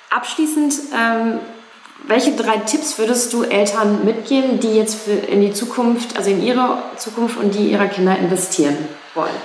abschließend, 0.09 0.73
ähm, 0.95 1.39
welche 2.07 2.31
drei 2.31 2.59
Tipps 2.59 2.97
würdest 2.97 3.33
du 3.33 3.43
Eltern 3.43 4.05
mitgeben, 4.05 4.61
die 4.61 4.73
jetzt 4.73 4.99
in 5.07 5.41
die 5.41 5.51
Zukunft, 5.51 6.15
also 6.15 6.29
in 6.29 6.41
ihre 6.41 6.77
Zukunft 6.95 7.37
und 7.37 7.55
die 7.55 7.71
ihrer 7.71 7.87
Kinder 7.87 8.17
investieren 8.17 8.77
wollen? 9.15 9.35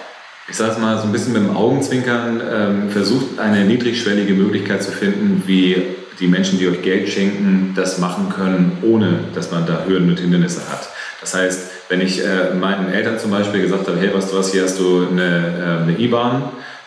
Ich 0.48 0.56
sage 0.56 0.72
es 0.72 0.78
mal 0.78 0.96
so 0.98 1.04
ein 1.04 1.12
bisschen 1.12 1.32
mit 1.32 1.42
dem 1.42 1.56
Augenzwinkern, 1.56 2.40
ähm, 2.48 2.90
versucht 2.90 3.40
eine 3.40 3.64
niedrigschwellige 3.64 4.34
Möglichkeit 4.34 4.84
zu 4.84 4.92
finden, 4.92 5.42
wie 5.46 5.82
die 6.20 6.28
Menschen, 6.28 6.60
die 6.60 6.68
euch 6.68 6.82
Geld 6.82 7.08
schenken, 7.08 7.72
das 7.74 7.98
machen 7.98 8.28
können, 8.28 8.78
ohne 8.82 9.24
dass 9.34 9.50
man 9.50 9.66
da 9.66 9.84
Hürden 9.84 10.10
und 10.10 10.20
Hindernisse 10.20 10.60
hat. 10.70 10.88
Das 11.22 11.34
heißt, 11.34 11.70
wenn 11.88 12.00
ich 12.00 12.22
äh, 12.22 12.52
meinen 12.52 12.92
Eltern 12.92 13.18
zum 13.18 13.30
Beispiel 13.30 13.62
gesagt 13.62 13.88
habe, 13.88 13.98
hey, 13.98 14.10
was 14.12 14.30
du 14.30 14.36
was, 14.36 14.52
hier 14.52 14.64
hast 14.64 14.78
du 14.78 15.08
eine, 15.10 15.22
äh, 15.22 15.82
eine 15.82 15.98
IBAN, 15.98 16.42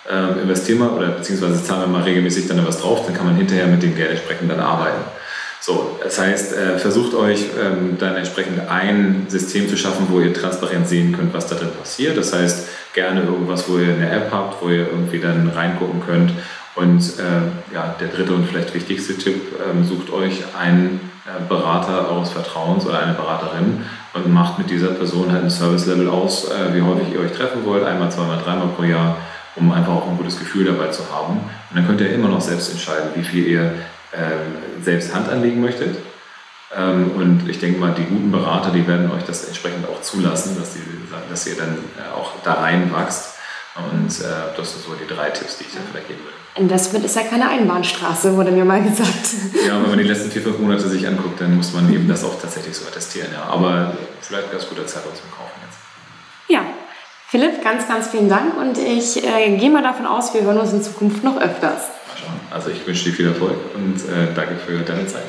äh, 0.09 0.41
investier 0.41 0.75
mal 0.75 0.89
oder 0.89 1.07
beziehungsweise 1.07 1.63
zahlen 1.63 1.81
wir 1.81 1.87
mal 1.87 2.03
regelmäßig 2.03 2.47
dann 2.47 2.65
was 2.67 2.79
drauf, 2.79 3.05
dann 3.05 3.15
kann 3.15 3.25
man 3.25 3.35
hinterher 3.35 3.65
mit 3.65 3.81
dem 3.81 3.95
Geld 3.95 4.11
entsprechend 4.11 4.51
dann 4.51 4.59
arbeiten. 4.59 5.01
So, 5.61 5.99
das 6.03 6.19
heißt, 6.19 6.53
äh, 6.53 6.77
versucht 6.77 7.15
euch 7.15 7.45
ähm, 7.59 7.97
dann 7.97 8.15
entsprechend 8.15 8.69
ein 8.69 9.25
System 9.29 9.67
zu 9.67 9.77
schaffen, 9.77 10.05
wo 10.11 10.19
ihr 10.19 10.31
transparent 10.31 10.87
sehen 10.87 11.15
könnt, 11.15 11.33
was 11.33 11.47
da 11.47 11.55
drin 11.55 11.71
passiert. 11.79 12.17
Das 12.17 12.33
heißt, 12.33 12.67
gerne 12.93 13.21
irgendwas, 13.23 13.67
wo 13.67 13.79
ihr 13.79 13.93
eine 13.93 14.11
App 14.11 14.29
habt, 14.31 14.61
wo 14.61 14.69
ihr 14.69 14.87
irgendwie 14.87 15.19
dann 15.19 15.49
reingucken 15.49 16.03
könnt. 16.05 16.33
Und 16.75 17.01
äh, 17.01 17.73
ja, 17.73 17.95
der 17.99 18.09
dritte 18.09 18.33
und 18.33 18.47
vielleicht 18.47 18.75
wichtigste 18.75 19.17
Tipp, 19.17 19.55
ähm, 19.67 19.83
sucht 19.85 20.11
euch 20.11 20.43
einen 20.55 20.99
Berater 21.49 22.11
eures 22.11 22.31
Vertrauens 22.31 22.85
oder 22.85 22.99
eine 22.99 23.13
Beraterin 23.13 23.83
und 24.13 24.31
macht 24.31 24.59
mit 24.59 24.69
dieser 24.69 24.89
Person 24.89 25.31
halt 25.31 25.43
ein 25.43 25.49
Service-Level 25.49 26.07
aus, 26.07 26.51
äh, 26.51 26.73
wie 26.73 26.81
häufig 26.81 27.11
ihr 27.11 27.19
euch 27.19 27.31
treffen 27.31 27.65
wollt, 27.65 27.83
einmal, 27.83 28.11
zweimal, 28.11 28.37
dreimal 28.37 28.67
pro 28.67 28.83
Jahr, 28.83 29.17
um 29.55 29.71
einfach 29.71 29.93
auch 29.93 30.07
ein 30.07 30.17
gutes 30.17 30.37
Gefühl 30.37 30.65
dabei 30.65 30.89
zu 30.89 31.03
haben. 31.11 31.37
Und 31.69 31.75
dann 31.75 31.87
könnt 31.87 32.01
ihr 32.01 32.13
immer 32.13 32.29
noch 32.29 32.41
selbst 32.41 32.71
entscheiden, 32.71 33.09
wie 33.15 33.23
viel 33.23 33.47
ihr 33.47 33.73
ähm, 34.13 34.83
selbst 34.83 35.15
Hand 35.15 35.27
anlegen 35.27 35.61
möchtet. 35.61 35.97
Ähm, 36.75 37.11
und 37.15 37.49
ich 37.49 37.59
denke 37.59 37.79
mal, 37.79 37.93
die 37.93 38.03
guten 38.03 38.31
Berater, 38.31 38.69
die 38.69 38.87
werden 38.87 39.09
euch 39.11 39.23
das 39.23 39.45
entsprechend 39.45 39.87
auch 39.87 40.01
zulassen, 40.01 40.55
dass, 40.59 40.73
die, 40.73 40.81
dass 41.29 41.47
ihr 41.47 41.55
dann 41.57 41.77
äh, 41.97 42.15
auch 42.15 42.33
da 42.43 42.53
reinwachst. 42.53 43.35
Und 43.75 44.21
äh, 44.21 44.55
das 44.55 44.73
sind 44.73 44.85
so 44.85 44.93
die 44.93 45.11
drei 45.11 45.31
Tipps, 45.31 45.57
die 45.57 45.65
ich 45.65 45.73
dann 45.73 45.83
vielleicht 45.91 46.07
geben 46.07 46.23
würde. 46.23 46.44
Investment 46.57 47.03
ist 47.03 47.15
ja 47.17 47.23
keine 47.23 47.49
Einbahnstraße, 47.49 48.35
wurde 48.37 48.51
mir 48.51 48.63
mal 48.63 48.81
gesagt. 48.81 49.27
Ja, 49.67 49.81
wenn 49.81 49.89
man 49.89 49.97
die 49.97 50.05
letzten 50.05 50.31
vier, 50.31 50.41
fünf 50.41 50.57
Monate 50.59 50.87
sich 50.87 51.05
anguckt, 51.05 51.41
dann 51.41 51.57
muss 51.57 51.73
man 51.73 51.93
eben 51.93 52.07
das 52.07 52.23
auch 52.23 52.39
tatsächlich 52.41 52.75
so 52.75 52.87
attestieren. 52.87 53.27
Ja. 53.33 53.43
Aber 53.43 53.97
vielleicht 54.21 54.45
ein 54.45 54.51
ganz 54.51 54.67
guter 54.67 54.87
Zeitpunkt 54.87 55.17
zum 55.17 55.29
Kaufen 55.31 55.51
jetzt. 55.65 55.77
Ja, 56.47 56.61
Philipp, 57.27 57.61
ganz, 57.61 57.87
ganz 57.87 58.07
vielen 58.07 58.29
Dank 58.29 58.57
und 58.57 58.77
ich 58.77 59.21
äh, 59.25 59.57
gehe 59.57 59.69
mal 59.69 59.83
davon 59.83 60.05
aus, 60.05 60.33
wir 60.33 60.43
hören 60.43 60.57
uns 60.57 60.71
in 60.71 60.81
Zukunft 60.81 61.23
noch 61.23 61.35
öfters. 61.35 61.89
Mal 62.07 62.17
schauen. 62.17 62.39
Also 62.51 62.69
ich 62.69 62.87
wünsche 62.87 63.05
dir 63.05 63.13
viel 63.13 63.27
Erfolg 63.27 63.57
und 63.73 63.95
äh, 63.95 64.33
danke 64.33 64.55
für 64.55 64.79
deine 64.79 65.05
Zeit. 65.07 65.23